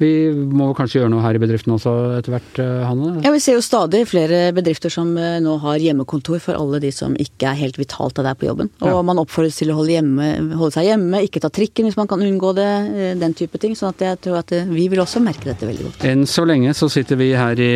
Vi 0.02 0.10
må 0.34 0.72
kanskje 0.74 0.98
gjøre 0.98 1.10
noe 1.12 1.22
her 1.22 1.36
i 1.38 1.40
bedriften 1.42 1.76
også 1.76 1.92
etter 2.16 2.34
hvert, 2.34 2.56
eh, 2.58 2.82
Hanne? 2.82 3.20
Ja, 3.22 3.30
vi 3.30 3.38
ser 3.42 3.54
jo 3.54 3.62
stadig 3.62 4.00
flere 4.10 4.48
bedrifter 4.54 4.90
som 4.90 5.12
eh, 5.14 5.36
nå 5.42 5.54
har 5.62 5.78
hjemmekontor 5.78 6.40
for 6.42 6.58
alle 6.58 6.80
de 6.82 6.90
som 6.94 7.14
ikke 7.14 7.52
er 7.52 7.60
helt 7.60 7.78
vitalt 7.78 8.18
av 8.18 8.26
det 8.26 8.32
på 8.40 8.48
jobben. 8.48 8.72
Og 8.82 8.90
ja. 8.90 9.04
man 9.06 9.20
oppfordres 9.22 9.60
til 9.60 9.70
å 9.70 9.76
holde, 9.78 9.94
hjemme, 9.94 10.30
holde, 10.58 10.72
seg 10.74 10.88
hjemme, 10.88 11.20
ikke 11.28 11.44
ta 11.44 11.50
trikken 11.54 11.86
hvis 11.86 11.98
man 12.00 12.10
kan 12.10 12.24
unngå 12.26 12.50
det, 12.58 12.72
eh, 12.90 13.12
den 13.20 13.36
type 13.38 13.60
ting. 13.62 13.76
sånn 13.78 13.94
at 13.94 14.02
jeg 14.02 14.18
tror 14.26 14.40
at 14.40 14.50
vi 14.66 14.88
vil 14.90 15.04
også 15.04 15.22
merke 15.22 15.46
dette 15.52 15.68
veldig 15.68 15.86
godt. 15.86 16.08
Enn 16.10 16.26
så 16.26 16.42
lenge 16.48 16.74
så 16.74 16.90
sitter 16.90 17.20
vi 17.20 17.30
her 17.38 17.54
i 17.62 17.70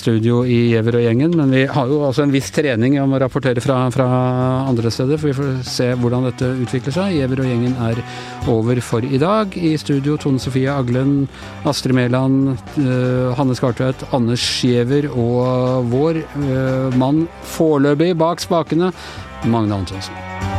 studio 0.00 0.40
i 0.48 0.72
Giæver 0.72 0.96
og 0.96 1.04
gjengen, 1.04 1.36
men 1.36 1.52
vi 1.52 1.66
har 1.68 1.92
jo 1.92 2.00
også 2.08 2.24
en 2.24 2.32
viss 2.32 2.48
trening 2.56 2.96
om 3.04 3.12
å 3.12 3.20
rapportere 3.20 3.60
fra, 3.60 3.82
fra 3.92 4.08
andre 4.64 4.88
steder, 4.88 5.20
for 5.20 5.28
vi 5.28 5.36
får 5.36 5.52
se 5.68 5.92
hvordan 5.92 6.30
dette 6.30 6.54
utvikler 6.64 6.96
seg. 6.96 7.18
Giæver 7.18 7.44
og 7.44 7.52
gjengen 7.52 7.76
er 7.90 8.00
over 8.48 8.80
for 8.80 9.04
i 9.04 9.20
dag. 9.20 9.52
I 9.60 9.76
studio 9.80 10.16
Tone 10.16 10.40
Sofie 10.40 10.72
Aglen. 10.72 11.26
Astrid 11.64 11.94
Mæland, 11.94 12.56
eh, 12.78 13.36
Hanne 13.36 13.54
Skartvedt, 13.54 14.04
Anders 14.16 14.40
Giæver 14.60 15.10
og 15.12 15.90
vår 15.92 16.22
eh, 16.22 16.96
mann 16.96 17.26
foreløpig 17.44 18.14
bak 18.18 18.40
spakene, 18.40 18.92
Magne 19.44 19.74
Antonsen. 19.74 20.49